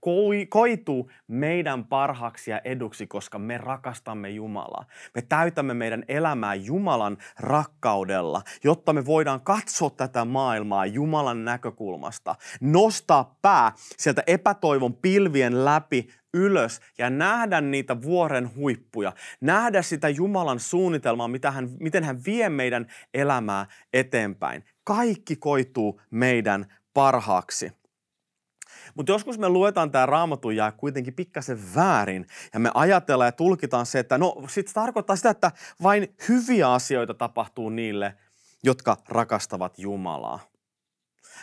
koituu 0.49 1.11
meidän 1.29 1.85
parhaaksi 1.85 2.51
ja 2.51 2.61
eduksi, 2.65 3.07
koska 3.07 3.39
me 3.39 3.59
rakastamme 3.59 4.31
Jumalaa. 4.31 4.85
Me 5.15 5.23
täytämme 5.23 5.75
meidän 5.75 6.05
elämää 6.09 6.55
Jumalan 6.55 7.17
rakkaudella, 7.39 8.43
jotta 8.65 8.93
me 8.93 9.07
voidaan 9.07 9.41
katsoa 9.41 9.91
tätä 9.91 10.25
maailmaa 10.25 10.87
Jumalan 10.87 11.45
näkökulmasta, 11.45 12.35
nostaa 12.61 13.37
pää 13.43 13.73
sieltä 13.77 14.23
epätoivon 14.27 14.95
pilvien 14.95 15.65
läpi 15.65 16.09
ylös 16.35 16.81
ja 16.99 17.11
nähdä 17.11 17.61
niitä 17.61 18.03
vuoren 18.03 18.55
huippuja, 18.57 19.13
nähdä 19.41 19.83
sitä 19.83 20.09
Jumalan 20.09 20.61
suunnitelmaa, 20.61 21.29
mitä 21.29 21.51
hän, 21.51 21.71
miten 21.81 22.05
hän 22.05 22.25
vie 22.27 22.49
meidän 22.49 22.87
elämää 23.15 23.67
eteenpäin. 23.93 24.65
Kaikki 24.85 25.37
koituu 25.37 26.01
meidän 26.11 26.67
parhaaksi. 26.95 27.73
Mutta 28.95 29.13
joskus 29.13 29.39
me 29.39 29.49
luetaan 29.49 29.91
tämä 29.91 30.07
raamatun 30.07 30.57
ja 30.57 30.73
kuitenkin 30.73 31.15
pikkasen 31.15 31.75
väärin 31.75 32.27
ja 32.55 32.61
me 32.61 32.71
ajatellaan 32.75 33.29
ja 33.29 33.33
tulkitaan 33.33 33.87
se, 33.87 33.99
että 33.99 34.19
no 34.19 34.35
sit 34.49 34.69
se 34.69 34.75
tarkoittaa 34.75 35.17
sitä, 35.17 35.31
että 35.31 35.53
vain 35.83 36.15
hyviä 36.29 36.73
asioita 36.73 37.15
tapahtuu 37.15 37.69
niille, 37.69 38.17
jotka 38.63 38.97
rakastavat 39.09 39.79
Jumalaa. 39.79 40.41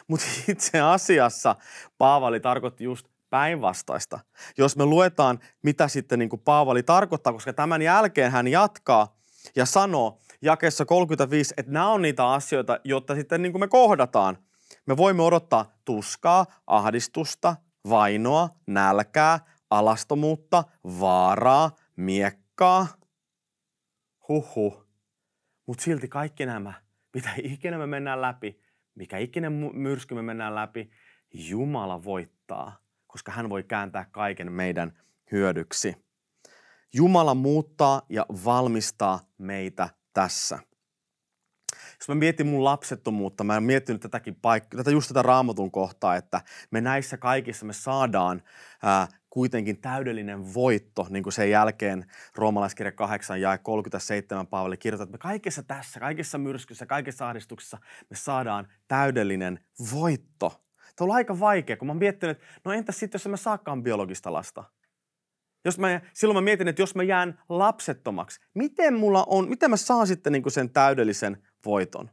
Mutta 0.07 0.25
itse 0.47 0.79
asiassa 0.79 1.55
Paavali 1.97 2.39
tarkoitti 2.39 2.83
just 2.83 3.07
päinvastaista. 3.29 4.19
Jos 4.57 4.75
me 4.75 4.85
luetaan, 4.85 5.39
mitä 5.63 5.87
sitten 5.87 6.19
niin 6.19 6.29
kuin 6.29 6.41
Paavali 6.41 6.83
tarkoittaa, 6.83 7.33
koska 7.33 7.53
tämän 7.53 7.81
jälkeen 7.81 8.31
hän 8.31 8.47
jatkaa 8.47 9.17
ja 9.55 9.65
sanoo 9.65 10.19
jakessa 10.41 10.85
35, 10.85 11.53
että 11.57 11.71
nämä 11.71 11.89
on 11.89 12.01
niitä 12.01 12.29
asioita, 12.29 12.79
jotta 12.83 13.15
sitten 13.15 13.41
niin 13.41 13.51
kuin 13.51 13.59
me 13.59 13.67
kohdataan. 13.67 14.37
Me 14.85 14.97
voimme 14.97 15.23
odottaa 15.23 15.71
tuskaa, 15.85 16.45
ahdistusta, 16.67 17.55
vainoa, 17.89 18.49
nälkää, 18.67 19.39
alastomuutta, 19.69 20.63
vaaraa, 20.99 21.71
miekkaa. 21.95 22.87
Huhu. 24.27 24.83
Mutta 25.65 25.83
silti 25.83 26.07
kaikki 26.07 26.45
nämä, 26.45 26.73
mitä 27.13 27.29
ikinä 27.43 27.77
me 27.77 27.87
mennään 27.87 28.21
läpi, 28.21 28.59
mikä 28.95 29.17
ikinä 29.17 29.49
myrsky 29.73 30.15
me 30.15 30.21
mennään 30.21 30.55
läpi, 30.55 30.89
Jumala 31.33 32.03
voittaa 32.03 32.86
koska 33.17 33.31
hän 33.31 33.49
voi 33.49 33.63
kääntää 33.63 34.05
kaiken 34.11 34.51
meidän 34.51 34.99
hyödyksi. 35.31 35.95
Jumala 36.93 37.35
muuttaa 37.35 38.01
ja 38.09 38.25
valmistaa 38.45 39.19
meitä 39.37 39.89
tässä. 40.13 40.59
Jos 41.99 42.07
mä 42.07 42.15
mietin 42.15 42.47
mun 42.47 42.63
lapsettomuutta, 42.63 43.43
mä 43.43 43.53
oon 43.53 43.63
miettinyt 43.63 44.01
tätäkin 44.01 44.35
paikkaa, 44.35 44.77
tätä 44.77 44.91
just 44.91 45.07
tätä 45.07 45.21
raamatun 45.21 45.71
kohtaa, 45.71 46.15
että 46.15 46.41
me 46.71 46.81
näissä 46.81 47.17
kaikissa 47.17 47.65
me 47.65 47.73
saadaan 47.73 48.43
ää, 48.83 49.07
kuitenkin 49.29 49.81
täydellinen 49.81 50.53
voitto, 50.53 51.07
niin 51.09 51.23
kuin 51.23 51.33
sen 51.33 51.49
jälkeen 51.49 52.05
roomalaiskirja 52.35 52.91
8 52.91 53.41
ja 53.41 53.57
37 53.57 54.47
Paavali 54.47 54.77
kirjoittaa, 54.77 55.03
että 55.03 55.13
me 55.13 55.17
kaikessa 55.17 55.63
tässä, 55.63 55.99
kaikessa 55.99 56.37
myrskyssä, 56.37 56.85
kaikessa 56.85 57.27
ahdistuksessa 57.27 57.77
me 58.09 58.15
saadaan 58.15 58.67
täydellinen 58.87 59.59
voitto. 59.93 60.66
Tämä 60.97 61.11
on 61.11 61.15
aika 61.15 61.39
vaikea, 61.39 61.77
kun 61.77 61.87
mä 61.87 61.93
miettinyt, 61.93 62.37
että 62.37 62.45
no 62.65 62.71
entäs 62.71 62.99
sitten, 62.99 63.19
jos 63.19 63.27
mä 63.27 63.37
saakaan 63.37 63.83
biologista 63.83 64.33
lasta? 64.33 64.63
Jos 65.65 65.79
mä, 65.79 66.01
silloin 66.13 66.37
mä 66.37 66.41
mietin, 66.41 66.67
että 66.67 66.81
jos 66.81 66.95
mä 66.95 67.03
jään 67.03 67.41
lapsettomaksi, 67.49 68.39
miten, 68.53 68.93
mulla 68.93 69.25
on, 69.27 69.49
miten 69.49 69.69
mä 69.69 69.77
saan 69.77 70.07
sitten 70.07 70.33
niin 70.33 70.51
sen 70.51 70.69
täydellisen 70.69 71.43
voiton? 71.65 72.09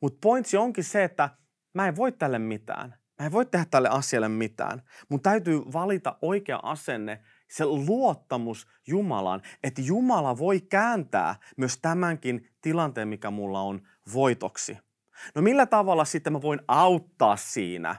Mutta 0.00 0.18
pointsi 0.22 0.56
onkin 0.56 0.84
se, 0.84 1.04
että 1.04 1.30
mä 1.74 1.88
en 1.88 1.96
voi 1.96 2.12
tälle 2.12 2.38
mitään. 2.38 2.94
Mä 3.18 3.26
en 3.26 3.32
voi 3.32 3.46
tehdä 3.46 3.66
tälle 3.70 3.88
asialle 3.88 4.28
mitään. 4.28 4.82
Mun 5.08 5.22
täytyy 5.22 5.58
valita 5.72 6.18
oikea 6.22 6.60
asenne, 6.62 7.22
se 7.50 7.64
luottamus 7.64 8.66
Jumalaan, 8.86 9.42
että 9.62 9.82
Jumala 9.82 10.38
voi 10.38 10.60
kääntää 10.60 11.34
myös 11.56 11.78
tämänkin 11.78 12.48
tilanteen, 12.62 13.08
mikä 13.08 13.30
mulla 13.30 13.60
on, 13.60 13.82
voitoksi. 14.14 14.78
No 15.34 15.42
millä 15.42 15.66
tavalla 15.66 16.04
sitten 16.04 16.32
mä 16.32 16.42
voin 16.42 16.60
auttaa 16.68 17.36
siinä? 17.36 17.96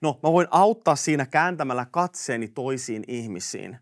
No 0.00 0.20
mä 0.22 0.32
voin 0.32 0.48
auttaa 0.50 0.96
siinä 0.96 1.26
kääntämällä 1.26 1.86
katseeni 1.90 2.48
toisiin 2.48 3.04
ihmisiin. 3.08 3.78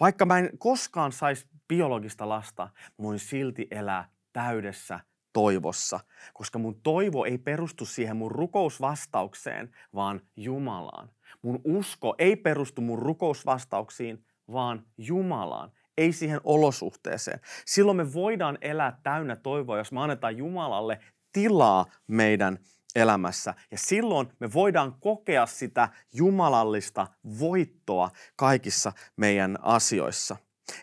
Vaikka 0.00 0.26
mä 0.26 0.38
en 0.38 0.50
koskaan 0.58 1.12
saisi 1.12 1.48
biologista 1.68 2.28
lasta, 2.28 2.62
mä 2.98 3.02
voin 3.02 3.18
silti 3.18 3.68
elää 3.70 4.08
täydessä 4.32 5.00
toivossa, 5.32 6.00
koska 6.34 6.58
mun 6.58 6.80
toivo 6.82 7.24
ei 7.24 7.38
perustu 7.38 7.86
siihen 7.86 8.16
mun 8.16 8.30
rukousvastaukseen, 8.30 9.70
vaan 9.94 10.20
Jumalaan. 10.36 11.10
Mun 11.42 11.60
usko 11.64 12.14
ei 12.18 12.36
perustu 12.36 12.80
mun 12.82 12.98
rukousvastauksiin, 12.98 14.24
vaan 14.52 14.86
Jumalaan, 14.98 15.72
ei 15.98 16.12
siihen 16.12 16.40
olosuhteeseen. 16.44 17.40
Silloin 17.66 17.96
me 17.96 18.12
voidaan 18.12 18.58
elää 18.60 19.00
täynnä 19.02 19.36
toivoa, 19.36 19.78
jos 19.78 19.92
me 19.92 20.00
annetaan 20.00 20.36
Jumalalle 20.36 20.98
tilaa 21.32 21.86
meidän 22.06 22.58
elämässä. 22.94 23.54
Ja 23.70 23.78
silloin 23.78 24.32
me 24.40 24.52
voidaan 24.52 24.94
kokea 25.00 25.46
sitä 25.46 25.88
jumalallista 26.12 27.06
voittoa 27.38 28.10
kaikissa 28.36 28.92
meidän 29.16 29.58
asioissa. 29.62 30.36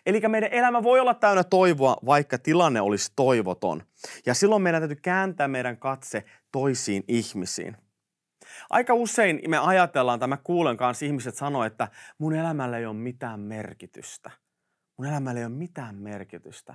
Eli 0.06 0.20
meidän 0.20 0.52
elämä 0.52 0.82
voi 0.82 1.00
olla 1.00 1.14
täynnä 1.14 1.44
toivoa, 1.44 1.96
vaikka 2.06 2.38
tilanne 2.38 2.80
olisi 2.80 3.12
toivoton. 3.16 3.82
Ja 4.26 4.34
silloin 4.34 4.62
meidän 4.62 4.80
täytyy 4.80 4.98
kääntää 5.02 5.48
meidän 5.48 5.78
katse 5.78 6.24
toisiin 6.52 7.04
ihmisiin. 7.08 7.76
Aika 8.70 8.94
usein 8.94 9.40
me 9.48 9.58
ajatellaan, 9.58 10.18
tai 10.18 10.28
mä 10.28 10.36
kuulen 10.36 10.76
kanssa 10.76 11.06
ihmiset 11.06 11.34
sanoa, 11.34 11.66
että 11.66 11.88
mun 12.18 12.34
elämällä 12.34 12.78
ei 12.78 12.86
ole 12.86 12.94
mitään 12.96 13.40
merkitystä. 13.40 14.30
Mun 14.96 15.06
elämällä 15.06 15.40
ei 15.40 15.46
ole 15.46 15.54
mitään 15.54 15.96
merkitystä. 15.96 16.74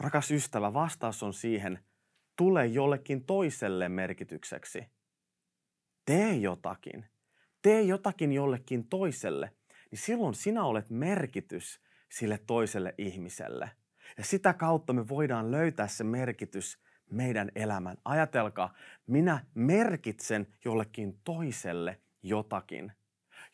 Rakas 0.00 0.30
ystävä, 0.30 0.72
vastaus 0.72 1.22
on 1.22 1.34
siihen, 1.34 1.78
tule 2.36 2.66
jollekin 2.66 3.24
toiselle 3.24 3.88
merkitykseksi. 3.88 4.86
Tee 6.04 6.34
jotakin. 6.34 7.04
Tee 7.62 7.82
jotakin 7.82 8.32
jollekin 8.32 8.88
toiselle. 8.88 9.52
Niin 9.90 9.98
silloin 9.98 10.34
sinä 10.34 10.64
olet 10.64 10.90
merkitys 10.90 11.80
sille 12.08 12.38
toiselle 12.46 12.94
ihmiselle. 12.98 13.70
Ja 14.18 14.24
sitä 14.24 14.52
kautta 14.52 14.92
me 14.92 15.08
voidaan 15.08 15.50
löytää 15.50 15.88
se 15.88 16.04
merkitys 16.04 16.78
meidän 17.10 17.50
elämän. 17.54 17.96
Ajatelkaa, 18.04 18.74
minä 19.06 19.44
merkitsen 19.54 20.46
jollekin 20.64 21.20
toiselle 21.24 22.00
jotakin. 22.22 22.92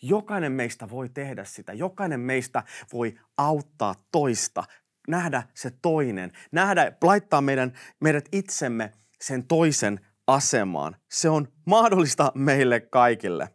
Jokainen 0.02 0.52
meistä 0.52 0.90
voi 0.90 1.08
tehdä 1.08 1.44
sitä. 1.44 1.72
Jokainen 1.72 2.20
meistä 2.20 2.62
voi 2.92 3.18
auttaa 3.37 3.94
toista, 4.12 4.64
nähdä 5.09 5.42
se 5.54 5.71
toinen, 5.83 6.33
nähdä, 6.52 6.92
laittaa 7.02 7.40
meidän, 7.40 7.73
meidät 8.00 8.28
itsemme 8.33 8.92
sen 9.21 9.47
toisen 9.47 10.00
asemaan. 10.26 10.97
Se 11.11 11.28
on 11.28 11.49
mahdollista 11.66 12.33
meille 12.35 12.80
kaikille. 12.80 13.49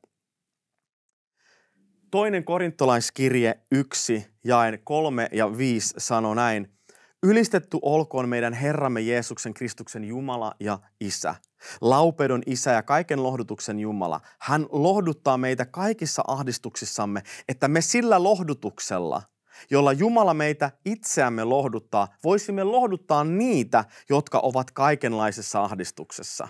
Toinen 2.12 2.44
korintolaiskirje 2.44 3.60
1, 3.72 4.28
jaen 4.44 4.80
3 4.84 5.30
ja 5.32 5.58
5 5.58 5.94
sanoo 5.98 6.34
näin. 6.34 6.76
Ylistetty 7.24 7.78
olkoon 7.82 8.30
meidän 8.30 8.54
Herramme 8.54 9.02
Jeesuksen 9.02 9.54
Kristuksen 9.54 10.04
Jumala 10.04 10.56
ja 10.60 10.80
Isä. 11.02 11.36
Laupedon 11.82 12.44
Isä 12.46 12.72
ja 12.72 12.84
kaiken 12.84 13.24
lohdutuksen 13.24 13.80
Jumala. 13.80 14.22
Hän 14.42 14.66
lohduttaa 14.72 15.38
meitä 15.38 15.66
kaikissa 15.66 16.24
ahdistuksissamme, 16.28 17.24
että 17.48 17.68
me 17.68 17.82
sillä 17.82 18.24
lohdutuksella, 18.24 19.22
jolla 19.70 19.94
Jumala 19.94 20.34
meitä 20.34 20.72
itseämme 20.86 21.44
lohduttaa, 21.44 22.08
voisimme 22.24 22.64
lohduttaa 22.64 23.24
niitä, 23.24 23.86
jotka 24.10 24.40
ovat 24.40 24.72
kaikenlaisessa 24.72 25.64
ahdistuksessa. 25.64 26.48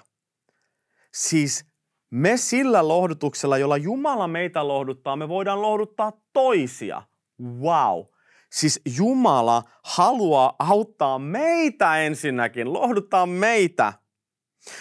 Siis 1.14 1.66
me 2.12 2.38
sillä 2.38 2.88
lohdutuksella, 2.88 3.58
jolla 3.58 3.78
Jumala 3.78 4.28
meitä 4.28 4.68
lohduttaa, 4.68 5.16
me 5.16 5.30
voidaan 5.30 5.62
lohduttaa 5.62 6.12
toisia. 6.34 7.02
Wow! 7.42 8.06
Siis 8.52 8.82
Jumala 8.98 9.64
haluaa 9.84 10.56
auttaa 10.60 11.20
meitä 11.20 11.98
ensinnäkin, 11.98 12.74
lohduttaa 12.74 13.26
meitä. 13.26 13.94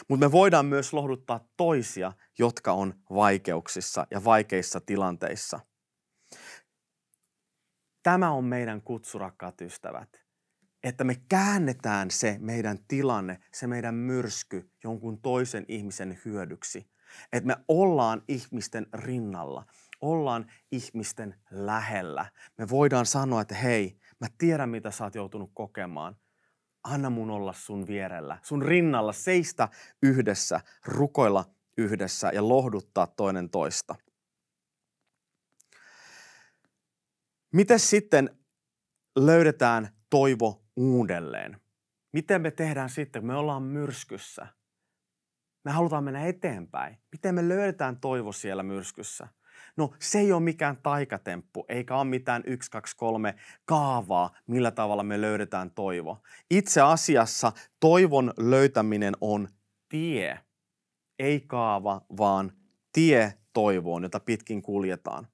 Mutta 0.08 0.26
me 0.26 0.32
voidaan 0.32 0.66
myös 0.66 0.92
lohduttaa 0.92 1.40
toisia, 1.56 2.12
jotka 2.38 2.72
on 2.72 2.94
vaikeuksissa 3.14 4.06
ja 4.10 4.24
vaikeissa 4.24 4.80
tilanteissa. 4.80 5.60
Tämä 8.04 8.30
on 8.30 8.44
meidän 8.44 8.82
kutsu, 8.82 9.18
rakkaat 9.18 9.60
ystävät. 9.60 10.08
Että 10.82 11.04
me 11.04 11.16
käännetään 11.28 12.10
se 12.10 12.36
meidän 12.40 12.78
tilanne, 12.88 13.38
se 13.52 13.66
meidän 13.66 13.94
myrsky 13.94 14.70
jonkun 14.84 15.20
toisen 15.20 15.64
ihmisen 15.68 16.18
hyödyksi. 16.24 16.90
Että 17.32 17.46
me 17.46 17.56
ollaan 17.68 18.22
ihmisten 18.28 18.86
rinnalla, 18.94 19.66
ollaan 20.00 20.46
ihmisten 20.72 21.34
lähellä. 21.50 22.26
Me 22.58 22.68
voidaan 22.68 23.06
sanoa, 23.06 23.40
että 23.40 23.54
hei, 23.54 23.98
mä 24.20 24.26
tiedän 24.38 24.68
mitä 24.68 24.90
sä 24.90 25.04
oot 25.04 25.14
joutunut 25.14 25.50
kokemaan. 25.54 26.16
Anna 26.84 27.10
mun 27.10 27.30
olla 27.30 27.52
sun 27.52 27.86
vierellä, 27.86 28.38
sun 28.42 28.62
rinnalla, 28.62 29.12
seistä 29.12 29.68
yhdessä, 30.02 30.60
rukoilla 30.84 31.44
yhdessä 31.78 32.30
ja 32.34 32.48
lohduttaa 32.48 33.06
toinen 33.06 33.50
toista. 33.50 33.94
Miten 37.54 37.80
sitten 37.80 38.30
löydetään 39.18 39.88
toivo 40.10 40.64
uudelleen? 40.76 41.60
Miten 42.12 42.42
me 42.42 42.50
tehdään 42.50 42.90
sitten, 42.90 43.22
kun 43.22 43.26
me 43.26 43.34
ollaan 43.34 43.62
myrskyssä? 43.62 44.46
Me 45.64 45.70
halutaan 45.70 46.04
mennä 46.04 46.26
eteenpäin. 46.26 46.98
Miten 47.12 47.34
me 47.34 47.48
löydetään 47.48 48.00
toivo 48.00 48.32
siellä 48.32 48.62
myrskyssä? 48.62 49.28
No 49.76 49.94
se 50.00 50.18
ei 50.18 50.32
ole 50.32 50.42
mikään 50.42 50.76
taikatemppu, 50.82 51.64
eikä 51.68 51.96
ole 51.96 52.04
mitään 52.04 52.42
1, 52.46 52.70
2, 52.70 52.96
3 52.96 53.34
kaavaa, 53.64 54.36
millä 54.46 54.70
tavalla 54.70 55.02
me 55.02 55.20
löydetään 55.20 55.70
toivo. 55.70 56.22
Itse 56.50 56.80
asiassa 56.80 57.52
toivon 57.80 58.32
löytäminen 58.36 59.14
on 59.20 59.48
tie, 59.88 60.40
ei 61.18 61.40
kaava, 61.40 62.00
vaan 62.16 62.52
tie 62.92 63.34
toivoon, 63.52 64.02
jota 64.02 64.20
pitkin 64.20 64.62
kuljetaan. 64.62 65.33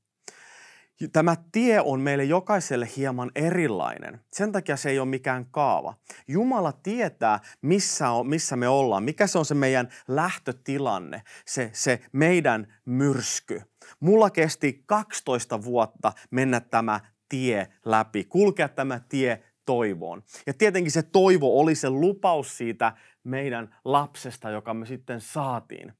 Tämä 1.13 1.37
tie 1.53 1.81
on 1.81 2.01
meille 2.01 2.25
jokaiselle 2.25 2.89
hieman 2.97 3.31
erilainen. 3.35 4.21
Sen 4.33 4.53
takia 4.53 4.77
se 4.77 4.91
ei 4.91 4.99
ole 4.99 5.09
mikään 5.09 5.47
kaava. 5.51 5.95
Jumala 6.29 6.73
tietää, 6.73 7.41
missä, 7.63 8.11
on, 8.11 8.29
missä 8.29 8.57
me 8.57 8.69
ollaan, 8.69 9.03
mikä 9.03 9.27
se 9.27 9.39
on 9.39 9.45
se 9.45 9.55
meidän 9.55 9.89
lähtötilanne, 10.09 11.23
se, 11.47 11.71
se 11.73 12.01
meidän 12.13 12.75
myrsky. 12.85 13.63
Mulla 14.01 14.31
kesti 14.31 14.83
12 14.87 15.65
vuotta 15.65 16.13
mennä 16.31 16.61
tämä 16.61 17.01
tie 17.29 17.69
läpi, 17.85 18.25
kulkea 18.25 18.69
tämä 18.69 19.01
tie 19.09 19.43
toivoon. 19.67 20.23
Ja 20.47 20.55
tietenkin 20.55 20.93
se 20.93 21.03
toivo 21.03 21.61
oli 21.61 21.75
se 21.75 21.91
lupaus 21.91 22.57
siitä 22.57 22.93
meidän 23.25 23.77
lapsesta, 23.85 24.51
joka 24.51 24.75
me 24.75 24.87
sitten 24.87 25.21
saatiin. 25.21 25.93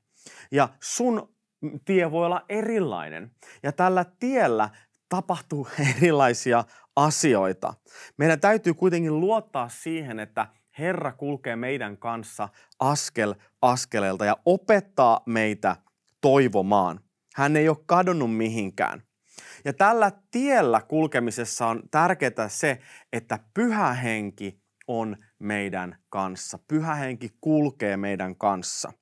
Ja 0.51 0.69
sun 0.81 1.35
tie 1.85 2.11
voi 2.11 2.27
olla 2.27 2.45
erilainen. 2.49 3.31
Ja 3.63 3.73
tällä 3.73 4.05
tiellä 4.19 4.71
tapahtuu 5.11 5.69
erilaisia 5.97 6.65
asioita. 6.97 7.75
Meidän 8.19 8.41
täytyy 8.41 8.75
kuitenkin 8.75 9.21
luottaa 9.21 9.69
siihen, 9.69 10.21
että 10.21 10.47
Herra 10.79 11.13
kulkee 11.13 11.57
meidän 11.57 11.99
kanssa 11.99 12.49
askel 12.79 13.35
askeleelta 13.63 14.25
ja 14.25 14.37
opettaa 14.45 15.21
meitä 15.27 15.77
toivomaan. 16.21 17.01
Hän 17.35 17.57
ei 17.57 17.69
ole 17.69 17.77
kadonnut 17.87 18.37
mihinkään. 18.37 19.03
Ja 19.65 19.73
tällä 19.73 20.13
tiellä 20.31 20.81
kulkemisessa 20.81 21.67
on 21.67 21.83
tärkeää 21.91 22.49
se, 22.49 22.81
että 23.13 23.39
pyhä 23.55 23.93
henki 23.93 24.61
on 24.89 25.17
meidän 25.39 25.97
kanssa. 26.09 26.59
Pyhä 26.69 26.95
henki 26.95 27.31
kulkee 27.41 27.97
meidän 27.97 28.37
kanssa. 28.37 28.93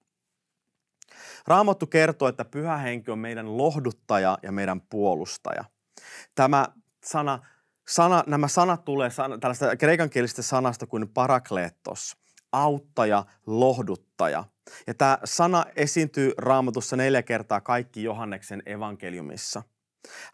Raamattu 1.47 1.87
kertoo, 1.87 2.29
että 2.29 2.45
pyhä 2.45 2.77
henki 2.77 3.11
on 3.11 3.19
meidän 3.19 3.57
lohduttaja 3.57 4.39
ja 4.43 4.53
meidän 4.53 4.81
puolustaja– 4.81 5.65
Tämä 6.35 6.69
sana, 7.05 7.47
sana, 7.89 8.25
nämä 8.27 8.49
sanat 8.49 8.85
tulee 8.85 9.11
sana, 9.11 9.39
tällaista 9.39 9.77
kreikankielisestä 9.77 10.43
sanasta 10.43 10.87
kuin 10.87 11.09
parakleettos, 11.09 12.17
auttaja, 12.53 13.25
lohduttaja. 13.47 14.45
Ja 14.87 14.95
tämä 14.95 15.19
sana 15.25 15.65
esiintyy 15.77 16.33
raamatussa 16.39 16.97
neljä 16.97 17.23
kertaa 17.23 17.61
kaikki 17.61 18.03
Johanneksen 18.03 18.63
evankeliumissa. 18.67 19.63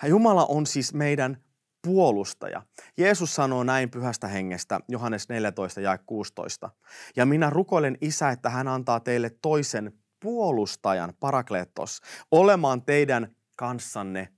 Jumala 0.07 0.47
on 0.47 0.67
siis 0.67 0.95
meidän 0.95 1.45
puolustaja. 1.85 2.63
Jeesus 2.97 3.35
sanoo 3.35 3.65
näin 3.65 3.91
pyhästä 3.91 4.29
hengestä, 4.29 4.81
Johannes 4.89 5.29
14 5.29 5.81
ja 5.81 5.99
16. 5.99 6.71
Ja 7.17 7.27
minä 7.27 7.51
rukoilen 7.51 7.99
isä, 8.01 8.31
että 8.31 8.51
hän 8.51 8.69
antaa 8.69 9.01
teille 9.01 9.31
toisen 9.43 9.93
puolustajan, 10.21 11.15
parakleettos, 11.21 12.01
olemaan 12.31 12.83
teidän 12.83 13.37
kanssanne 13.57 14.29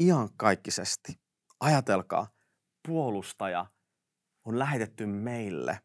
iankaikkisesti. 0.00 1.12
Ajatelkaa, 1.60 2.28
puolustaja 2.88 3.66
on 4.44 4.58
lähetetty 4.58 5.06
meille. 5.06 5.80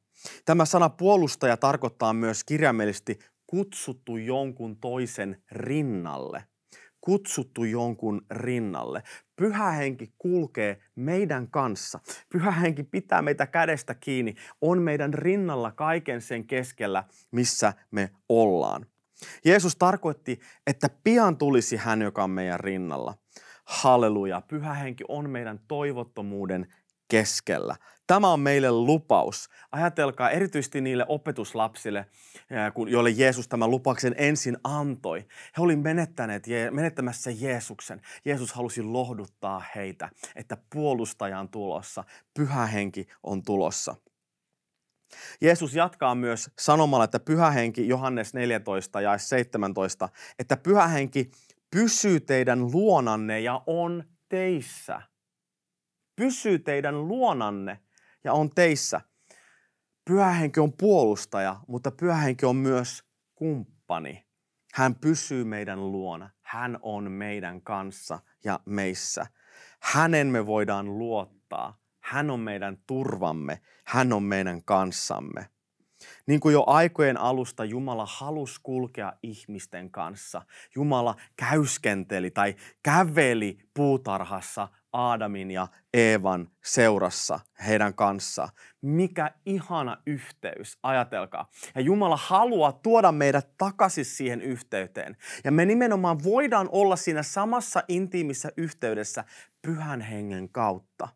Tämä 0.45 0.65
sana 0.65 0.89
puolustaja 0.89 1.58
tarkoittaa 1.58 2.13
myös 2.13 2.43
kirjaimellisesti 2.43 3.19
kutsuttu 3.48 4.17
jonkun 4.17 4.78
toisen 4.78 5.43
rinnalle. 5.52 6.43
kutsuttu 7.02 7.63
jonkun 7.63 8.26
rinnalle. 8.32 9.04
Pyhä 9.36 9.72
henki 9.72 10.13
kulkee 10.17 10.82
meidän 10.95 11.48
kanssa. 11.48 12.00
Pyhä 12.30 12.52
henki 12.52 12.84
pitää 12.84 13.22
meitä 13.22 13.48
kädestä 13.48 13.95
kiinni, 13.95 14.36
on 14.62 14.82
meidän 14.82 15.13
rinnalla 15.13 15.72
kaiken 15.72 16.22
sen 16.22 16.48
keskellä, 16.48 17.04
missä 17.32 17.74
me 17.91 18.10
ollaan. 18.30 18.86
Jeesus 19.45 19.76
tarkoitti, 19.76 20.39
että 20.67 20.89
pian 21.04 21.38
tulisi 21.38 21.78
hän, 21.78 22.02
joka 22.02 22.24
on 22.24 22.30
meidän 22.30 22.60
rinnalla. 22.60 23.15
Halleluja. 23.69 24.41
Pyhä 24.41 24.73
henki 24.73 25.03
on 25.08 25.29
meidän 25.29 25.60
toivottomuuden 25.67 26.73
keskellä. 27.08 27.75
Tämä 28.08 28.34
on 28.34 28.39
meille 28.39 28.71
lupaus. 28.71 29.49
Ajatelkaa 29.71 30.29
erityisesti 30.29 30.82
niille 30.82 31.05
opetuslapsille, 31.08 32.05
joille 32.88 33.10
Jeesus 33.10 33.47
tämän 33.47 33.71
lupauksen 33.71 34.15
ensin 34.17 34.58
antoi. 34.63 35.19
He 35.58 35.63
olivat 35.63 35.84
menettäneet, 35.84 36.43
menettämässä 36.71 37.32
Jeesuksen. 37.32 38.01
Jeesus 38.25 38.53
halusi 38.53 38.82
lohduttaa 38.82 39.63
heitä, 39.75 40.10
että 40.36 40.58
puolustaja 40.73 41.39
on 41.39 41.49
tulossa, 41.49 42.03
pyhä 42.34 42.65
henki 42.65 43.08
on 43.23 43.43
tulossa. 43.43 43.95
Jeesus 45.41 45.75
jatkaa 45.75 46.15
myös 46.15 46.51
sanomalla, 46.60 47.03
että 47.03 47.19
pyhä 47.19 47.51
henki, 47.51 47.88
Johannes 47.88 48.34
14 48.34 49.01
ja 49.01 49.17
17, 49.17 50.10
että 50.39 50.58
pyhä 50.58 50.88
henki 50.88 51.32
pysyy 51.71 52.19
teidän 52.19 52.71
luonanne 52.71 53.39
ja 53.39 53.63
on 53.65 54.03
teissä. 54.29 55.01
Pysyy 56.15 56.60
teidän 56.60 57.08
luonanne 57.08 57.79
ja 58.23 58.34
on 58.34 58.49
teissä. 58.49 59.01
Pyhä 60.05 60.32
henki 60.32 60.60
on 60.60 60.73
puolustaja, 60.73 61.60
mutta 61.67 61.91
pyhä 61.91 62.15
henki 62.15 62.45
on 62.45 62.55
myös 62.55 63.03
kumppani. 63.36 64.25
Hän 64.73 64.95
pysyy 64.95 65.43
meidän 65.43 65.91
luona. 65.91 66.29
Hän 66.41 66.79
on 66.82 67.12
meidän 67.12 67.62
kanssa 67.62 68.19
ja 68.43 68.60
meissä. 68.65 69.25
Hänen 69.79 70.27
me 70.27 70.45
voidaan 70.45 70.97
luottaa. 70.97 71.79
Hän 71.99 72.29
on 72.29 72.39
meidän 72.39 72.77
turvamme. 72.88 73.62
Hän 73.86 74.13
on 74.13 74.23
meidän 74.23 74.63
kanssamme. 74.63 75.49
Niin 76.29 76.39
kuin 76.39 76.53
jo 76.53 76.63
aikojen 76.67 77.17
alusta 77.17 77.65
Jumala 77.65 78.07
halusi 78.09 78.59
kulkea 78.63 79.13
ihmisten 79.23 79.91
kanssa. 79.91 80.41
Jumala 80.75 81.15
käyskenteli 81.35 82.31
tai 82.31 82.55
käveli 82.83 83.57
puutarhassa 83.73 84.67
Aadamin 84.93 85.51
ja 85.51 85.67
Eevan 85.93 86.49
seurassa 86.63 87.39
heidän 87.67 87.93
kanssa. 87.93 88.49
Mikä 88.81 89.31
ihana 89.45 89.97
yhteys, 90.07 90.77
ajatelkaa. 90.83 91.49
Ja 91.75 91.81
Jumala 91.81 92.17
haluaa 92.17 92.71
tuoda 92.71 93.11
meidät 93.11 93.49
takaisin 93.57 94.05
siihen 94.05 94.41
yhteyteen. 94.41 95.17
Ja 95.43 95.51
me 95.51 95.65
nimenomaan 95.65 96.23
voidaan 96.23 96.69
olla 96.71 96.95
siinä 96.95 97.23
samassa 97.23 97.83
intiimissä 97.87 98.51
yhteydessä 98.57 99.23
pyhän 99.61 100.01
hengen 100.01 100.49
kautta. 100.49 101.07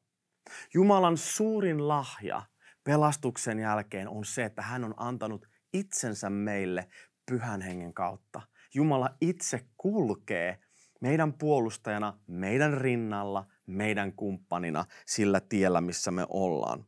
Jumalan 0.74 1.18
suurin 1.18 1.88
lahja 1.88 2.42
pelastuksen 2.84 3.60
jälkeen 3.60 4.10
on 4.10 4.26
se, 4.26 4.44
että 4.46 4.62
hän 4.62 4.84
on 4.84 4.94
antanut 4.98 5.50
itsensä 5.74 6.30
meille 6.30 6.90
pyhän 7.26 7.62
hengen 7.62 7.94
kautta. 7.94 8.42
Jumala 8.74 9.10
itse 9.22 9.66
kulkee 9.78 10.60
meidän 11.02 11.34
puolustajana, 11.34 12.20
meidän 12.28 12.74
rinnalla, 12.74 13.46
meidän 13.68 14.14
kumppanina 14.14 14.86
sillä 15.06 15.40
tiellä, 15.40 15.82
missä 15.82 16.12
me 16.12 16.26
ollaan. 16.30 16.86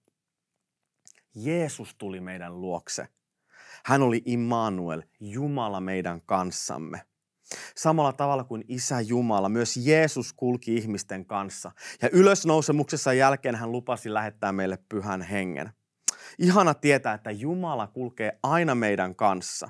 Jeesus 1.36 1.96
tuli 1.96 2.22
meidän 2.22 2.62
luokse. 2.62 3.08
Hän 3.86 4.02
oli 4.02 4.22
Immanuel, 4.26 5.04
Jumala 5.20 5.80
meidän 5.82 6.22
kanssamme. 6.22 7.02
Samalla 7.76 8.14
tavalla 8.14 8.44
kuin 8.44 8.64
Isä 8.68 9.02
Jumala, 9.02 9.50
myös 9.50 9.78
Jeesus 9.78 10.34
kulki 10.34 10.76
ihmisten 10.76 11.26
kanssa. 11.26 11.72
Ja 12.02 12.10
ylösnousemuksessa 12.10 13.14
jälkeen 13.14 13.56
hän 13.56 13.72
lupasi 13.72 14.14
lähettää 14.14 14.52
meille 14.52 14.78
pyhän 14.90 15.22
hengen. 15.22 15.72
Ihana 16.40 16.74
tietää, 16.74 17.14
että 17.14 17.32
Jumala 17.32 17.88
kulkee 17.88 18.40
aina 18.44 18.76
meidän 18.76 19.16
kanssa. 19.16 19.70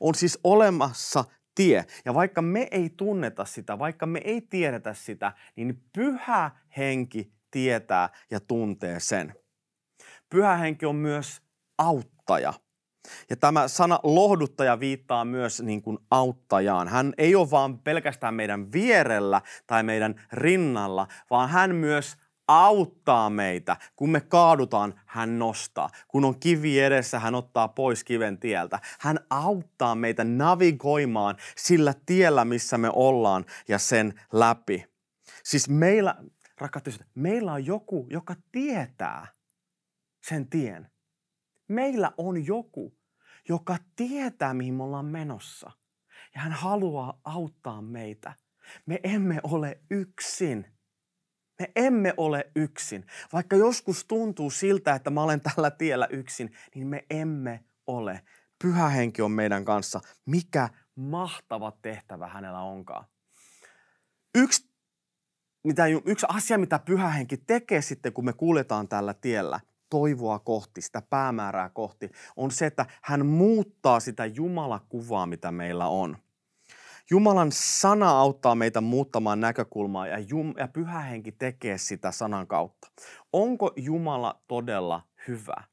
On 0.00 0.14
siis 0.14 0.38
olemassa 0.44 1.24
tie. 1.54 1.84
Ja 2.04 2.14
vaikka 2.14 2.42
me 2.42 2.68
ei 2.70 2.90
tunneta 2.90 3.44
sitä, 3.44 3.78
vaikka 3.78 4.06
me 4.06 4.20
ei 4.24 4.40
tiedetä 4.40 4.94
sitä, 4.94 5.32
niin 5.56 5.82
pyhä 5.92 6.50
henki 6.76 7.32
tietää 7.50 8.08
ja 8.30 8.40
tuntee 8.40 9.00
sen. 9.00 9.34
Pyhä 10.30 10.56
henki 10.56 10.86
on 10.86 10.96
myös 10.96 11.42
auttaja. 11.78 12.52
Ja 13.30 13.36
tämä 13.36 13.68
sana 13.68 14.00
lohduttaja 14.02 14.80
viittaa 14.80 15.24
myös 15.24 15.62
niin 15.62 15.82
kuin 15.82 15.98
auttajaan. 16.10 16.88
Hän 16.88 17.12
ei 17.18 17.34
ole 17.34 17.50
vaan 17.50 17.78
pelkästään 17.78 18.34
meidän 18.34 18.72
vierellä 18.72 19.42
tai 19.66 19.82
meidän 19.82 20.26
rinnalla, 20.32 21.08
vaan 21.30 21.48
hän 21.48 21.74
myös 21.74 22.16
auttaa 22.48 23.30
meitä. 23.30 23.76
Kun 23.96 24.10
me 24.10 24.20
kaadutaan, 24.20 25.00
hän 25.06 25.38
nostaa. 25.38 25.90
Kun 26.08 26.24
on 26.24 26.40
kivi 26.40 26.80
edessä, 26.80 27.18
hän 27.18 27.34
ottaa 27.34 27.68
pois 27.68 28.04
kiven 28.04 28.38
tieltä. 28.38 28.78
Hän 28.98 29.18
auttaa 29.30 29.94
meitä 29.94 30.24
navigoimaan 30.24 31.36
sillä 31.56 31.94
tiellä, 32.06 32.44
missä 32.44 32.78
me 32.78 32.90
ollaan 32.92 33.44
ja 33.68 33.78
sen 33.78 34.20
läpi. 34.32 34.84
Siis 35.44 35.68
meillä, 35.68 36.14
rakkaat 36.58 36.86
ystävät, 36.86 37.10
meillä 37.14 37.52
on 37.52 37.66
joku, 37.66 38.06
joka 38.10 38.36
tietää 38.52 39.26
sen 40.22 40.50
tien. 40.50 40.90
Meillä 41.68 42.12
on 42.16 42.46
joku, 42.46 42.98
joka 43.48 43.76
tietää, 43.96 44.54
mihin 44.54 44.74
me 44.74 44.82
ollaan 44.82 45.06
menossa. 45.06 45.70
Ja 46.34 46.40
hän 46.40 46.52
haluaa 46.52 47.20
auttaa 47.24 47.82
meitä. 47.82 48.32
Me 48.86 49.00
emme 49.04 49.40
ole 49.42 49.80
yksin. 49.90 50.75
Me 51.58 51.72
emme 51.76 52.14
ole 52.16 52.50
yksin. 52.56 53.06
Vaikka 53.32 53.56
joskus 53.56 54.04
tuntuu 54.04 54.50
siltä, 54.50 54.94
että 54.94 55.10
mä 55.10 55.22
olen 55.22 55.40
tällä 55.40 55.70
tiellä 55.70 56.06
yksin, 56.10 56.52
niin 56.74 56.86
me 56.86 57.04
emme 57.10 57.64
ole. 57.86 58.20
Pyhä 58.62 58.88
henki 58.88 59.22
on 59.22 59.30
meidän 59.30 59.64
kanssa. 59.64 60.00
Mikä 60.26 60.68
mahtava 60.96 61.72
tehtävä 61.82 62.28
hänellä 62.28 62.60
onkaan. 62.60 63.04
Yksi, 64.34 64.70
mitä, 65.64 65.86
yksi 65.86 66.26
asia, 66.28 66.58
mitä 66.58 66.78
pyhä 66.78 67.08
henki 67.08 67.36
tekee 67.36 67.82
sitten, 67.82 68.12
kun 68.12 68.24
me 68.24 68.32
kuljetaan 68.32 68.88
tällä 68.88 69.14
tiellä, 69.14 69.60
toivoa 69.90 70.38
kohti, 70.38 70.80
sitä 70.80 71.02
päämäärää 71.02 71.68
kohti, 71.68 72.10
on 72.36 72.50
se, 72.50 72.66
että 72.66 72.86
hän 73.02 73.26
muuttaa 73.26 74.00
sitä 74.00 74.26
Jumalakuvaa, 74.26 75.26
mitä 75.26 75.52
meillä 75.52 75.86
on. 75.86 76.16
Jumalan 77.10 77.48
sana 77.52 78.10
auttaa 78.10 78.54
meitä 78.54 78.80
muuttamaan 78.80 79.40
näkökulmaa 79.40 80.06
ja, 80.06 80.18
Jum, 80.18 80.54
ja 80.58 80.68
pyhä 80.68 81.00
henki 81.00 81.32
tekee 81.32 81.78
sitä 81.78 82.12
sanan 82.12 82.46
kautta. 82.46 82.88
Onko 83.32 83.72
Jumala 83.76 84.40
todella 84.48 85.02
hyvä? 85.28 85.64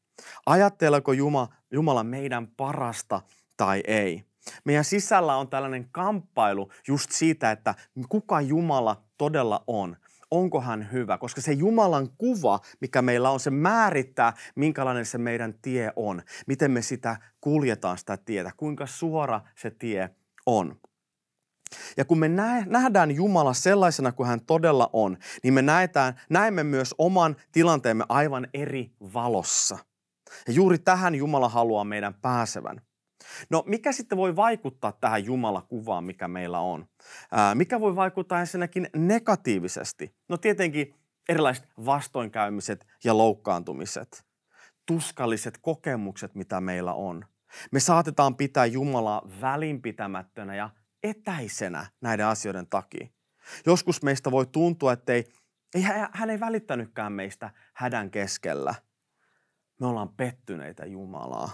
Ajatteleeko 0.46 1.14
Jumala, 1.14 1.48
Jumala 1.72 2.04
meidän 2.04 2.48
parasta 2.48 3.22
tai 3.58 3.84
ei? 3.88 4.24
Meidän 4.66 4.86
sisällä 4.86 5.36
on 5.36 5.48
tällainen 5.48 5.90
kamppailu 5.92 6.70
just 6.88 7.12
siitä, 7.12 7.52
että 7.52 7.76
kuka 8.10 8.42
Jumala 8.42 9.04
todella 9.18 9.64
on. 9.68 9.98
Onko 10.32 10.62
hän 10.62 10.92
hyvä? 10.92 11.18
Koska 11.18 11.42
se 11.42 11.52
Jumalan 11.52 12.10
kuva, 12.18 12.60
mikä 12.80 13.02
meillä 13.02 13.30
on, 13.30 13.40
se 13.40 13.50
määrittää, 13.50 14.34
minkälainen 14.56 15.06
se 15.06 15.18
meidän 15.18 15.54
tie 15.62 15.92
on. 15.96 16.22
Miten 16.48 16.72
me 16.72 16.82
sitä 16.82 17.18
kuljetaan 17.42 17.98
sitä 17.98 18.18
tietä, 18.18 18.52
kuinka 18.58 18.86
suora 18.86 19.42
se 19.56 19.72
tie 19.72 20.10
on. 20.46 20.83
Ja 21.98 22.06
kun 22.06 22.20
me 22.20 22.30
nähdään 22.66 23.12
Jumala 23.12 23.54
sellaisena 23.54 24.12
kuin 24.12 24.28
hän 24.28 24.46
todella 24.46 24.90
on, 24.94 25.18
niin 25.44 25.54
me 25.54 25.62
näetään, 25.62 26.22
näemme 26.30 26.64
myös 26.64 26.96
oman 26.98 27.36
tilanteemme 27.52 28.06
aivan 28.10 28.48
eri 28.54 28.92
valossa. 29.14 29.78
Ja 30.48 30.54
juuri 30.54 30.80
tähän 30.80 31.16
Jumala 31.16 31.50
haluaa 31.50 31.84
meidän 31.84 32.14
pääsevän. 32.14 32.82
No 33.50 33.64
mikä 33.66 33.92
sitten 33.92 34.18
voi 34.18 34.36
vaikuttaa 34.36 34.92
tähän 34.92 35.26
Jumala-kuvaan, 35.26 36.04
mikä 36.04 36.28
meillä 36.28 36.60
on? 36.60 36.86
Ää, 37.32 37.56
mikä 37.56 37.80
voi 37.80 37.96
vaikuttaa 37.96 38.40
ensinnäkin 38.40 38.90
negatiivisesti? 38.96 40.16
No 40.30 40.38
tietenkin 40.38 40.96
erilaiset 41.30 41.68
vastoinkäymiset 41.86 42.88
ja 43.04 43.18
loukkaantumiset. 43.18 44.26
Tuskalliset 44.86 45.58
kokemukset, 45.62 46.36
mitä 46.36 46.62
meillä 46.62 46.94
on. 46.94 47.26
Me 47.72 47.80
saatetaan 47.80 48.36
pitää 48.36 48.66
Jumalaa 48.66 49.22
välinpitämättönä 49.42 50.56
ja 50.56 50.70
etäisenä 51.04 51.86
näiden 52.02 52.26
asioiden 52.26 52.68
takia. 52.68 53.08
Joskus 53.66 54.04
meistä 54.04 54.32
voi 54.32 54.46
tuntua, 54.46 54.94
että 54.94 55.14
ei, 55.14 55.34
ei, 55.76 55.84
hän 56.12 56.30
ei 56.30 56.40
välittänytkään 56.40 57.14
meistä 57.14 57.50
hädän 57.74 58.12
keskellä. 58.12 58.76
Me 59.80 59.88
ollaan 59.88 60.10
pettyneitä 60.10 60.86
Jumalaa. 60.86 61.52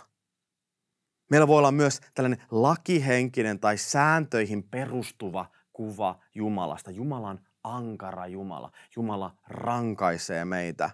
Meillä 1.29 1.47
voi 1.47 1.57
olla 1.57 1.71
myös 1.71 2.01
tällainen 2.13 2.45
lakihenkinen 2.51 3.59
tai 3.59 3.77
sääntöihin 3.77 4.63
perustuva 4.63 5.51
kuva 5.73 6.19
Jumalasta. 6.35 6.91
Jumala 6.91 7.29
on 7.29 7.39
ankara 7.63 8.27
Jumala. 8.27 8.71
Jumala 8.95 9.35
rankaisee 9.47 10.45
meitä. 10.45 10.89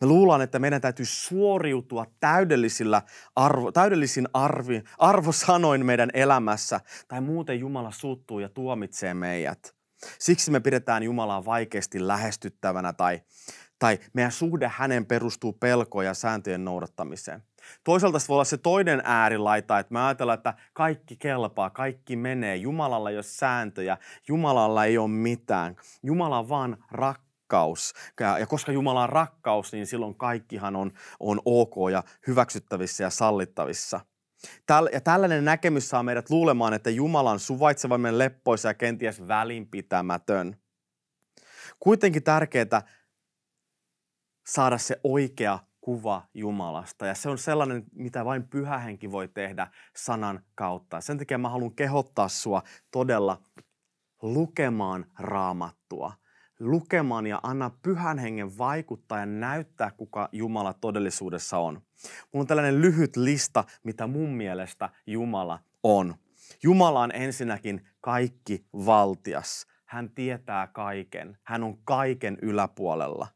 Me 0.00 0.06
luullaan, 0.06 0.42
että 0.42 0.58
meidän 0.58 0.80
täytyy 0.80 1.06
suoriutua 1.06 2.06
täydellisillä 2.20 3.02
arvo, 3.36 3.72
täydellisin 3.72 4.28
arvi, 4.34 4.82
arvosanoin 4.98 5.86
meidän 5.86 6.10
elämässä, 6.14 6.80
tai 7.08 7.20
muuten 7.20 7.60
Jumala 7.60 7.90
suuttuu 7.90 8.38
ja 8.38 8.48
tuomitsee 8.48 9.14
meidät. 9.14 9.74
Siksi 10.18 10.50
me 10.50 10.60
pidetään 10.60 11.02
Jumalaa 11.02 11.44
vaikeasti 11.44 12.06
lähestyttävänä 12.06 12.92
tai, 12.92 13.20
tai 13.78 13.98
meidän 14.12 14.32
suhde 14.32 14.70
hänen 14.74 15.06
perustuu 15.06 15.52
pelkoon 15.52 16.04
ja 16.04 16.14
sääntöjen 16.14 16.64
noudattamiseen. 16.64 17.42
Toisaalta 17.84 18.18
se 18.18 18.28
voi 18.28 18.34
olla 18.34 18.44
se 18.44 18.56
toinen 18.56 19.02
äärilaita, 19.04 19.78
että 19.78 19.92
me 19.92 20.00
ajatellaan, 20.00 20.38
että 20.38 20.54
kaikki 20.72 21.16
kelpaa, 21.16 21.70
kaikki 21.70 22.16
menee. 22.16 22.56
Jumalalla 22.56 23.10
ei 23.10 23.16
ole 23.16 23.22
sääntöjä, 23.22 23.98
Jumalalla 24.28 24.84
ei 24.84 24.98
ole 24.98 25.08
mitään. 25.08 25.76
Jumala 26.02 26.48
vaan 26.48 26.84
rakkaus. 26.90 27.25
Ja 28.40 28.46
koska 28.46 28.72
Jumala 28.72 29.02
on 29.02 29.08
rakkaus, 29.08 29.72
niin 29.72 29.86
silloin 29.86 30.14
kaikkihan 30.14 30.76
on, 30.76 30.92
on 31.20 31.40
ok 31.44 31.74
ja 31.92 32.02
hyväksyttävissä 32.26 33.04
ja 33.04 33.10
sallittavissa. 33.10 34.00
Ja 34.92 35.00
tällainen 35.00 35.44
näkemys 35.44 35.88
saa 35.88 36.02
meidät 36.02 36.30
luulemaan, 36.30 36.74
että 36.74 36.90
Jumala 36.90 37.30
on 37.30 37.40
suvaitsevamme 37.40 38.18
leppoisa 38.18 38.68
ja 38.68 38.74
kenties 38.74 39.28
välinpitämätön. 39.28 40.56
Kuitenkin 41.80 42.22
tärkeää 42.22 42.82
saada 44.46 44.78
se 44.78 45.00
oikea 45.04 45.58
kuva 45.80 46.22
Jumalasta. 46.34 47.06
Ja 47.06 47.14
se 47.14 47.28
on 47.28 47.38
sellainen, 47.38 47.84
mitä 47.92 48.24
vain 48.24 48.48
pyhä 48.48 48.78
henki 48.78 49.12
voi 49.12 49.28
tehdä 49.28 49.66
sanan 49.96 50.44
kautta. 50.54 51.00
Sen 51.00 51.18
takia 51.18 51.38
mä 51.38 51.48
haluan 51.48 51.74
kehottaa 51.74 52.28
sua 52.28 52.62
todella 52.90 53.42
lukemaan 54.22 55.06
raamattua. 55.18 56.12
Lukemaan 56.60 57.26
ja 57.26 57.40
anna 57.42 57.70
pyhän 57.82 58.18
hengen 58.18 58.58
vaikuttaa 58.58 59.18
ja 59.18 59.26
näyttää, 59.26 59.90
kuka 59.90 60.28
Jumala 60.32 60.72
todellisuudessa 60.72 61.58
on. 61.58 61.74
Mulla 62.32 62.42
on 62.42 62.46
tällainen 62.46 62.80
lyhyt 62.80 63.16
lista, 63.16 63.64
mitä 63.82 64.06
mun 64.06 64.30
mielestä 64.30 64.88
Jumala 65.06 65.58
on. 65.82 66.14
Jumala 66.62 67.00
on 67.00 67.12
ensinnäkin 67.14 67.88
kaikki 68.00 68.66
valtias. 68.72 69.66
Hän 69.84 70.10
tietää 70.10 70.66
kaiken. 70.66 71.38
Hän 71.42 71.62
on 71.62 71.78
kaiken 71.84 72.38
yläpuolella. 72.42 73.28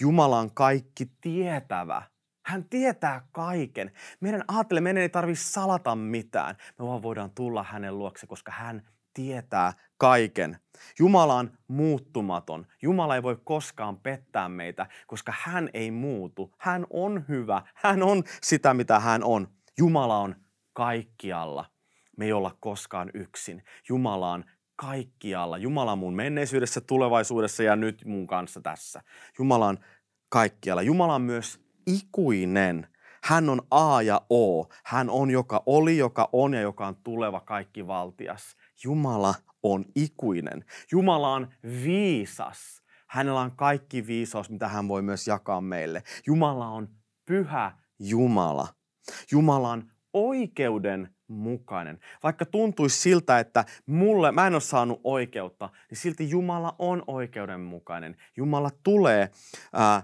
Jumala 0.00 0.38
on 0.38 0.54
kaikki 0.54 1.10
tietävä. 1.20 2.02
Hän 2.46 2.64
tietää 2.64 3.28
kaiken. 3.32 3.92
Meidän 4.20 4.44
ajattele, 4.48 4.80
meidän 4.80 5.02
ei 5.02 5.08
tarvitse 5.08 5.44
salata 5.44 5.96
mitään. 5.96 6.56
Me 6.78 6.86
vaan 6.86 7.02
voidaan 7.02 7.30
tulla 7.30 7.62
hänen 7.62 7.98
luokse, 7.98 8.26
koska 8.26 8.52
hän 8.52 8.82
tietää 9.14 9.72
kaiken. 9.98 10.58
Jumala 10.98 11.34
on 11.34 11.50
muuttumaton. 11.68 12.66
Jumala 12.82 13.14
ei 13.14 13.22
voi 13.22 13.36
koskaan 13.44 13.96
pettää 13.96 14.48
meitä, 14.48 14.86
koska 15.06 15.32
hän 15.40 15.68
ei 15.74 15.90
muutu. 15.90 16.54
Hän 16.58 16.86
on 16.90 17.24
hyvä. 17.28 17.62
Hän 17.74 18.02
on 18.02 18.24
sitä, 18.42 18.74
mitä 18.74 19.00
hän 19.00 19.24
on. 19.24 19.48
Jumala 19.78 20.18
on 20.18 20.36
kaikkialla. 20.72 21.64
Me 22.16 22.24
ei 22.24 22.32
olla 22.32 22.56
koskaan 22.60 23.10
yksin. 23.14 23.64
Jumala 23.88 24.32
on 24.32 24.44
kaikkialla. 24.76 25.58
Jumala 25.58 25.96
mun 25.96 26.14
menneisyydessä, 26.14 26.80
tulevaisuudessa 26.80 27.62
ja 27.62 27.76
nyt 27.76 28.02
mun 28.04 28.26
kanssa 28.26 28.60
tässä. 28.60 29.02
Jumala 29.38 29.66
on 29.66 29.78
kaikkialla. 30.28 30.82
Jumala 30.82 31.14
on 31.14 31.22
myös 31.22 31.60
ikuinen. 31.86 32.88
Hän 33.24 33.48
on 33.48 33.62
A 33.70 34.02
ja 34.02 34.20
O. 34.30 34.68
Hän 34.84 35.10
on 35.10 35.30
joka 35.30 35.62
oli, 35.66 35.98
joka 35.98 36.28
on 36.32 36.54
ja 36.54 36.60
joka 36.60 36.86
on 36.86 36.96
tuleva 36.96 37.40
kaikki 37.40 37.86
valtias. 37.86 38.56
Jumala 38.84 39.34
on 39.62 39.84
ikuinen. 39.94 40.64
Jumala 40.92 41.32
on 41.32 41.48
viisas. 41.84 42.82
Hänellä 43.08 43.40
on 43.40 43.56
kaikki 43.56 44.06
viisaus, 44.06 44.50
mitä 44.50 44.68
hän 44.68 44.88
voi 44.88 45.02
myös 45.02 45.26
jakaa 45.26 45.60
meille. 45.60 46.02
Jumala 46.26 46.68
on 46.68 46.88
pyhä 47.24 47.72
Jumala. 47.98 48.68
Jumala 49.32 49.70
on 49.70 49.90
oikeuden 50.12 51.14
mukainen. 51.28 51.98
Vaikka 52.22 52.46
tuntuisi 52.46 53.00
siltä, 53.00 53.38
että 53.38 53.64
mulle, 53.86 54.32
mä 54.32 54.46
en 54.46 54.52
ole 54.52 54.60
saanut 54.60 55.00
oikeutta, 55.04 55.70
niin 55.90 55.98
silti 55.98 56.30
Jumala 56.30 56.74
on 56.78 57.02
oikeudenmukainen. 57.06 58.16
Jumala 58.36 58.70
tulee 58.82 59.30
ää, 59.72 60.02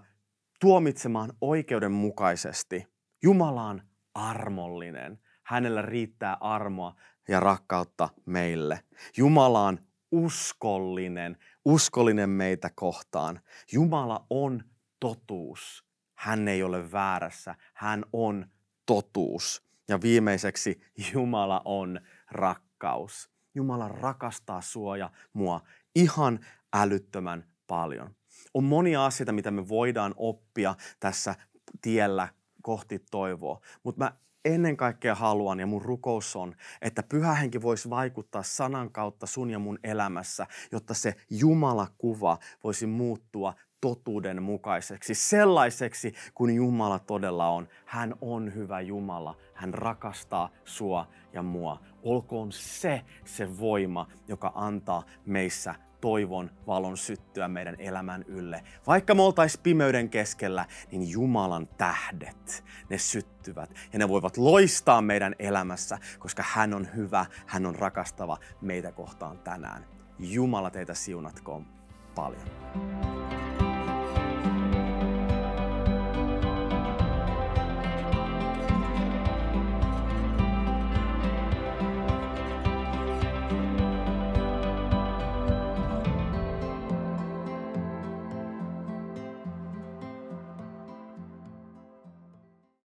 tuomitsemaan 0.60 1.32
oikeudenmukaisesti. 1.40 2.86
Jumala 3.22 3.62
on 3.62 3.82
armollinen. 4.14 5.18
Hänellä 5.42 5.82
riittää 5.82 6.36
armoa 6.40 6.94
ja 7.28 7.40
rakkautta 7.40 8.08
meille. 8.26 8.84
Jumala 9.16 9.60
on 9.60 9.78
uskollinen, 10.10 11.36
uskollinen 11.64 12.30
meitä 12.30 12.70
kohtaan. 12.74 13.40
Jumala 13.72 14.26
on 14.30 14.64
totuus. 15.00 15.84
Hän 16.14 16.48
ei 16.48 16.62
ole 16.62 16.92
väärässä. 16.92 17.54
Hän 17.74 18.04
on 18.12 18.46
totuus. 18.86 19.62
Ja 19.88 20.02
viimeiseksi 20.02 20.80
Jumala 21.12 21.62
on 21.64 22.00
rakkaus. 22.30 23.30
Jumala 23.54 23.88
rakastaa 23.88 24.60
sua 24.60 24.96
ja 24.96 25.10
mua 25.32 25.60
ihan 25.94 26.40
älyttömän 26.72 27.44
paljon. 27.66 28.14
On 28.54 28.64
monia 28.64 29.04
asioita, 29.04 29.32
mitä 29.32 29.50
me 29.50 29.68
voidaan 29.68 30.14
oppia 30.16 30.74
tässä 31.00 31.34
tiellä 31.82 32.28
kohti 32.62 32.98
toivoa, 33.10 33.60
mutta 33.82 34.04
mä 34.04 34.12
ennen 34.54 34.76
kaikkea 34.76 35.14
haluan 35.14 35.60
ja 35.60 35.66
mun 35.66 35.82
rukous 35.82 36.36
on, 36.36 36.54
että 36.82 37.02
pyhä 37.02 37.34
henki 37.34 37.62
voisi 37.62 37.90
vaikuttaa 37.90 38.42
sanan 38.42 38.90
kautta 38.90 39.26
sun 39.26 39.50
ja 39.50 39.58
mun 39.58 39.78
elämässä, 39.84 40.46
jotta 40.72 40.94
se 40.94 41.14
Jumala-kuva 41.30 42.38
voisi 42.64 42.86
muuttua 42.86 43.54
totuuden 43.80 44.42
mukaiseksi, 44.42 45.14
sellaiseksi 45.14 46.14
kuin 46.34 46.54
Jumala 46.54 46.98
todella 46.98 47.48
on. 47.48 47.68
Hän 47.84 48.14
on 48.20 48.54
hyvä 48.54 48.80
Jumala, 48.80 49.36
hän 49.54 49.74
rakastaa 49.74 50.50
sua 50.64 51.08
ja 51.32 51.42
mua. 51.42 51.80
Olkoon 52.02 52.52
se 52.52 53.04
se 53.24 53.58
voima, 53.58 54.08
joka 54.28 54.52
antaa 54.54 55.02
meissä 55.26 55.74
toivon 56.00 56.50
valon 56.66 56.96
syttyä 56.96 57.48
meidän 57.48 57.76
elämän 57.78 58.24
ylle. 58.28 58.62
Vaikka 58.86 59.14
me 59.14 59.22
oltais 59.22 59.58
pimeyden 59.58 60.10
keskellä, 60.10 60.66
niin 60.90 61.10
Jumalan 61.10 61.66
tähdet, 61.66 62.64
ne 62.90 62.98
syttyvät 62.98 63.70
ja 63.92 63.98
ne 63.98 64.08
voivat 64.08 64.36
loistaa 64.36 65.02
meidän 65.02 65.34
elämässä, 65.38 65.98
koska 66.18 66.44
hän 66.46 66.74
on 66.74 66.88
hyvä, 66.96 67.26
hän 67.46 67.66
on 67.66 67.74
rakastava 67.74 68.38
meitä 68.60 68.92
kohtaan 68.92 69.38
tänään. 69.38 69.86
Jumala 70.18 70.70
teitä 70.70 70.94
siunatkoon 70.94 71.66
paljon. 72.14 72.48